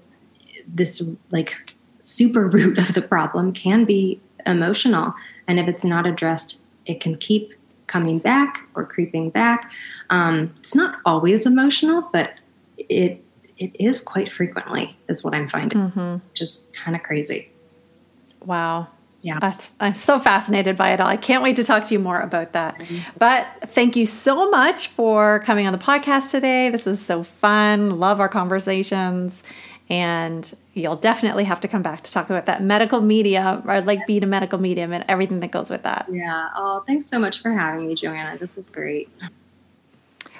this 0.66 1.02
like 1.30 1.74
super 2.02 2.46
root 2.56 2.78
of 2.78 2.94
the 2.94 3.02
problem 3.02 3.52
can 3.52 3.84
be 3.84 4.20
emotional. 4.46 5.14
And 5.48 5.58
if 5.58 5.66
it's 5.66 5.84
not 5.84 6.06
addressed, 6.06 6.62
it 6.86 7.00
can 7.00 7.16
keep 7.16 7.54
coming 7.86 8.18
back 8.18 8.66
or 8.74 8.84
creeping 8.84 9.30
back. 9.30 9.70
Um, 10.10 10.52
it's 10.56 10.74
not 10.74 10.98
always 11.04 11.46
emotional, 11.46 12.08
but 12.12 12.34
it 12.76 13.24
it 13.58 13.76
is 13.78 14.00
quite 14.00 14.32
frequently, 14.32 14.96
is 15.08 15.22
what 15.22 15.34
I'm 15.34 15.48
finding. 15.48 15.78
Mm-hmm. 15.78 16.16
Just 16.32 16.72
kind 16.72 16.96
of 16.96 17.02
crazy. 17.02 17.50
Wow. 18.44 18.88
Yeah. 19.22 19.38
That's, 19.38 19.72
I'm 19.80 19.94
so 19.94 20.18
fascinated 20.18 20.76
by 20.76 20.92
it 20.92 21.00
all. 21.00 21.06
I 21.06 21.16
can't 21.16 21.42
wait 21.42 21.56
to 21.56 21.64
talk 21.64 21.84
to 21.84 21.94
you 21.94 21.98
more 21.98 22.20
about 22.20 22.52
that. 22.52 22.78
Mm-hmm. 22.78 23.18
But 23.18 23.46
thank 23.66 23.96
you 23.96 24.06
so 24.06 24.50
much 24.50 24.88
for 24.88 25.40
coming 25.40 25.66
on 25.66 25.72
the 25.72 25.78
podcast 25.78 26.30
today. 26.30 26.70
This 26.70 26.86
was 26.86 27.04
so 27.04 27.22
fun. 27.22 27.98
Love 27.98 28.20
our 28.20 28.28
conversations. 28.28 29.42
And 29.90 30.50
you'll 30.74 30.96
definitely 30.96 31.44
have 31.44 31.60
to 31.60 31.68
come 31.68 31.82
back 31.82 32.02
to 32.02 32.12
talk 32.12 32.30
about 32.30 32.46
that 32.46 32.62
medical 32.62 33.00
media 33.00 33.62
or 33.66 33.80
like 33.80 34.06
being 34.06 34.22
a 34.22 34.26
medical 34.26 34.58
medium 34.58 34.92
and 34.92 35.04
everything 35.08 35.40
that 35.40 35.50
goes 35.50 35.68
with 35.68 35.82
that. 35.82 36.06
Yeah. 36.08 36.48
Oh, 36.56 36.84
thanks 36.86 37.06
so 37.06 37.18
much 37.18 37.42
for 37.42 37.50
having 37.50 37.88
me, 37.88 37.96
Joanna. 37.96 38.38
This 38.38 38.56
was 38.56 38.68
great. 38.68 39.10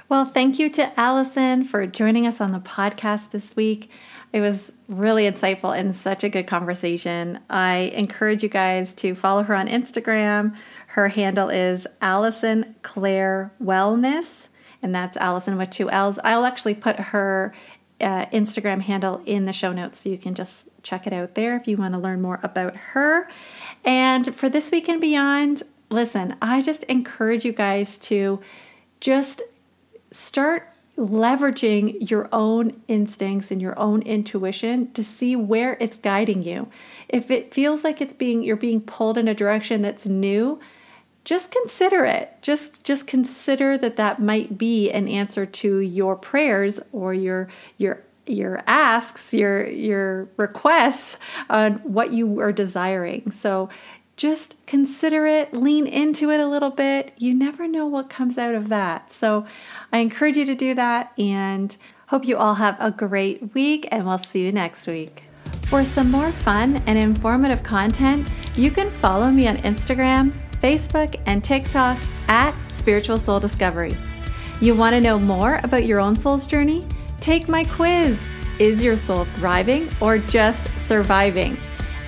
Well, 0.09 0.25
thank 0.25 0.59
you 0.59 0.69
to 0.71 0.99
Allison 0.99 1.65
for 1.65 1.87
joining 1.87 2.27
us 2.27 2.41
on 2.41 2.53
the 2.53 2.59
podcast 2.59 3.31
this 3.31 3.55
week. 3.55 3.91
It 4.33 4.41
was 4.41 4.73
really 4.89 5.25
insightful 5.25 5.77
and 5.77 5.95
such 5.95 6.23
a 6.23 6.29
good 6.29 6.47
conversation. 6.47 7.41
I 7.51 7.93
encourage 7.95 8.43
you 8.43 8.49
guys 8.49 8.95
to 8.95 9.15
follow 9.15 9.43
her 9.43 9.55
on 9.55 9.67
Instagram. 9.67 10.55
Her 10.89 11.09
handle 11.09 11.49
is 11.49 11.87
Allison 12.01 12.77
Claire 12.83 13.53
Wellness, 13.61 14.49
and 14.83 14.95
that's 14.95 15.17
Allison 15.17 15.59
with 15.59 15.71
two 15.71 15.91
L's. 15.91 16.21
I'll 16.23 16.45
actually 16.45 16.75
put 16.75 16.97
her 16.97 17.53
uh, 18.01 18.27
Instagram 18.27 18.83
handle 18.83 19.21
in 19.27 19.45
the 19.45 19.53
show 19.53 19.73
notes. 19.73 20.03
So 20.03 20.09
you 20.09 20.19
can 20.19 20.35
just 20.35 20.69
check 20.83 21.07
it 21.07 21.13
out 21.13 21.35
there 21.35 21.57
if 21.57 21.67
you 21.67 21.77
want 21.77 21.95
to 21.95 22.01
learn 22.01 22.23
more 22.23 22.41
about 22.43 22.77
her. 22.77 23.29
And 23.85 24.35
for 24.35 24.49
this 24.49 24.71
week 24.71 24.89
and 24.89 25.01
beyond, 25.01 25.63
listen, 25.91 26.37
I 26.41 26.63
just 26.63 26.85
encourage 26.85 27.45
you 27.45 27.53
guys 27.53 27.99
to 27.99 28.41
just 29.01 29.43
start 30.11 30.70
leveraging 31.01 32.11
your 32.11 32.29
own 32.31 32.81
instincts 32.87 33.51
and 33.51 33.61
your 33.61 33.79
own 33.79 34.03
intuition 34.03 34.93
to 34.93 35.03
see 35.03 35.35
where 35.35 35.77
it's 35.81 35.97
guiding 35.97 36.43
you. 36.43 36.69
If 37.09 37.31
it 37.31 37.55
feels 37.55 37.83
like 37.83 38.01
it's 38.01 38.13
being 38.13 38.43
you're 38.43 38.57
being 38.57 38.83
pulled 38.83 39.17
in 39.17 39.27
a 39.27 39.35
direction 39.35 39.81
that's 39.81 40.07
new, 40.07 40.61
just 41.25 41.51
consider 41.51 42.05
it 42.05 42.35
just 42.43 42.83
just 42.85 43.07
consider 43.07 43.77
that 43.77 43.97
that 43.97 44.21
might 44.21 44.57
be 44.57 44.91
an 44.91 45.07
answer 45.07 45.45
to 45.45 45.81
your 45.81 46.17
prayers 46.17 46.81
or 46.93 47.13
your 47.13 47.49
your 47.77 48.03
your 48.27 48.63
asks 48.67 49.35
your 49.35 49.67
your 49.69 50.29
requests 50.37 51.19
on 51.51 51.75
what 51.79 52.13
you 52.13 52.41
are 52.41 52.53
desiring 52.53 53.31
so 53.31 53.69
just 54.21 54.55
consider 54.67 55.27
it 55.27 55.55
lean 55.55 55.87
into 55.87 56.31
it 56.31 56.41
a 56.41 56.47
little 56.47 56.71
bit 56.71 57.13
you 57.17 57.33
never 57.33 57.67
know 57.67 57.87
what 57.87 58.11
comes 58.11 58.37
out 58.37 58.55
of 58.55 58.69
that 58.69 59.11
so 59.11 59.47
i 59.93 59.99
encourage 59.99 60.37
you 60.37 60.45
to 60.45 60.55
do 60.55 60.75
that 60.75 61.13
and 61.19 61.77
hope 62.09 62.27
you 62.27 62.37
all 62.37 62.57
have 62.57 62.77
a 62.81 62.91
great 62.91 63.55
week 63.55 63.89
and 63.91 64.07
we'll 64.07 64.19
see 64.19 64.45
you 64.45 64.53
next 64.53 64.87
week 64.87 65.23
for 65.63 65.85
some 65.85 66.11
more 66.11 66.33
fun 66.33 66.83
and 66.87 66.99
informative 66.99 67.63
content 67.63 68.29
you 68.55 68.71
can 68.71 68.91
follow 68.91 69.31
me 69.31 69.47
on 69.49 69.57
instagram 69.59 70.33
Facebook, 70.61 71.21
and 71.27 71.43
TikTok 71.43 71.99
at 72.29 72.55
Spiritual 72.71 73.19
Soul 73.19 73.41
Discovery. 73.41 73.97
You 74.61 74.75
want 74.75 74.95
to 74.95 75.01
know 75.01 75.19
more 75.19 75.61
about 75.63 75.87
your 75.87 76.01
own 76.01 76.17
soul's 76.17 76.47
journey? 76.47 76.87
Take 77.21 77.49
my 77.49 77.65
quiz. 77.65 78.29
Is 78.59 78.83
your 78.83 78.97
soul 78.97 79.27
thriving 79.37 79.91
or 80.01 80.19
just 80.19 80.69
surviving? 80.79 81.57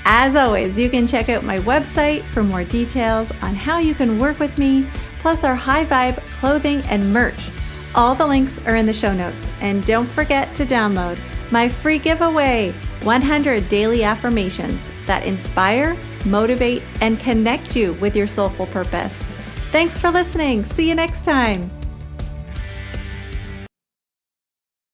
As 0.04 0.34
always, 0.36 0.78
you 0.78 0.90
can 0.90 1.06
check 1.06 1.28
out 1.28 1.44
my 1.44 1.58
website 1.58 2.24
for 2.26 2.42
more 2.42 2.64
details 2.64 3.30
on 3.42 3.54
how 3.54 3.78
you 3.78 3.94
can 3.94 4.18
work 4.18 4.38
with 4.38 4.58
me, 4.58 4.86
plus 5.20 5.44
our 5.44 5.54
high 5.54 5.84
vibe 5.84 6.16
clothing 6.32 6.82
and 6.86 7.12
merch. 7.12 7.50
All 7.94 8.14
the 8.14 8.26
links 8.26 8.58
are 8.66 8.76
in 8.76 8.86
the 8.86 8.92
show 8.92 9.12
notes. 9.12 9.48
And 9.60 9.84
don't 9.84 10.08
forget 10.08 10.54
to 10.56 10.66
download 10.66 11.18
my 11.50 11.68
free 11.68 11.98
giveaway 11.98 12.72
100 13.02 13.68
daily 13.68 14.04
affirmations 14.04 14.80
that 15.06 15.24
inspire, 15.24 15.96
motivate, 16.24 16.82
and 17.00 17.20
connect 17.20 17.76
you 17.76 17.92
with 17.94 18.16
your 18.16 18.26
soulful 18.26 18.66
purpose. 18.66 19.14
Thanks 19.70 19.98
for 19.98 20.10
listening. 20.10 20.64
See 20.64 20.88
you 20.88 20.94
next 20.94 21.24
time. 21.24 21.81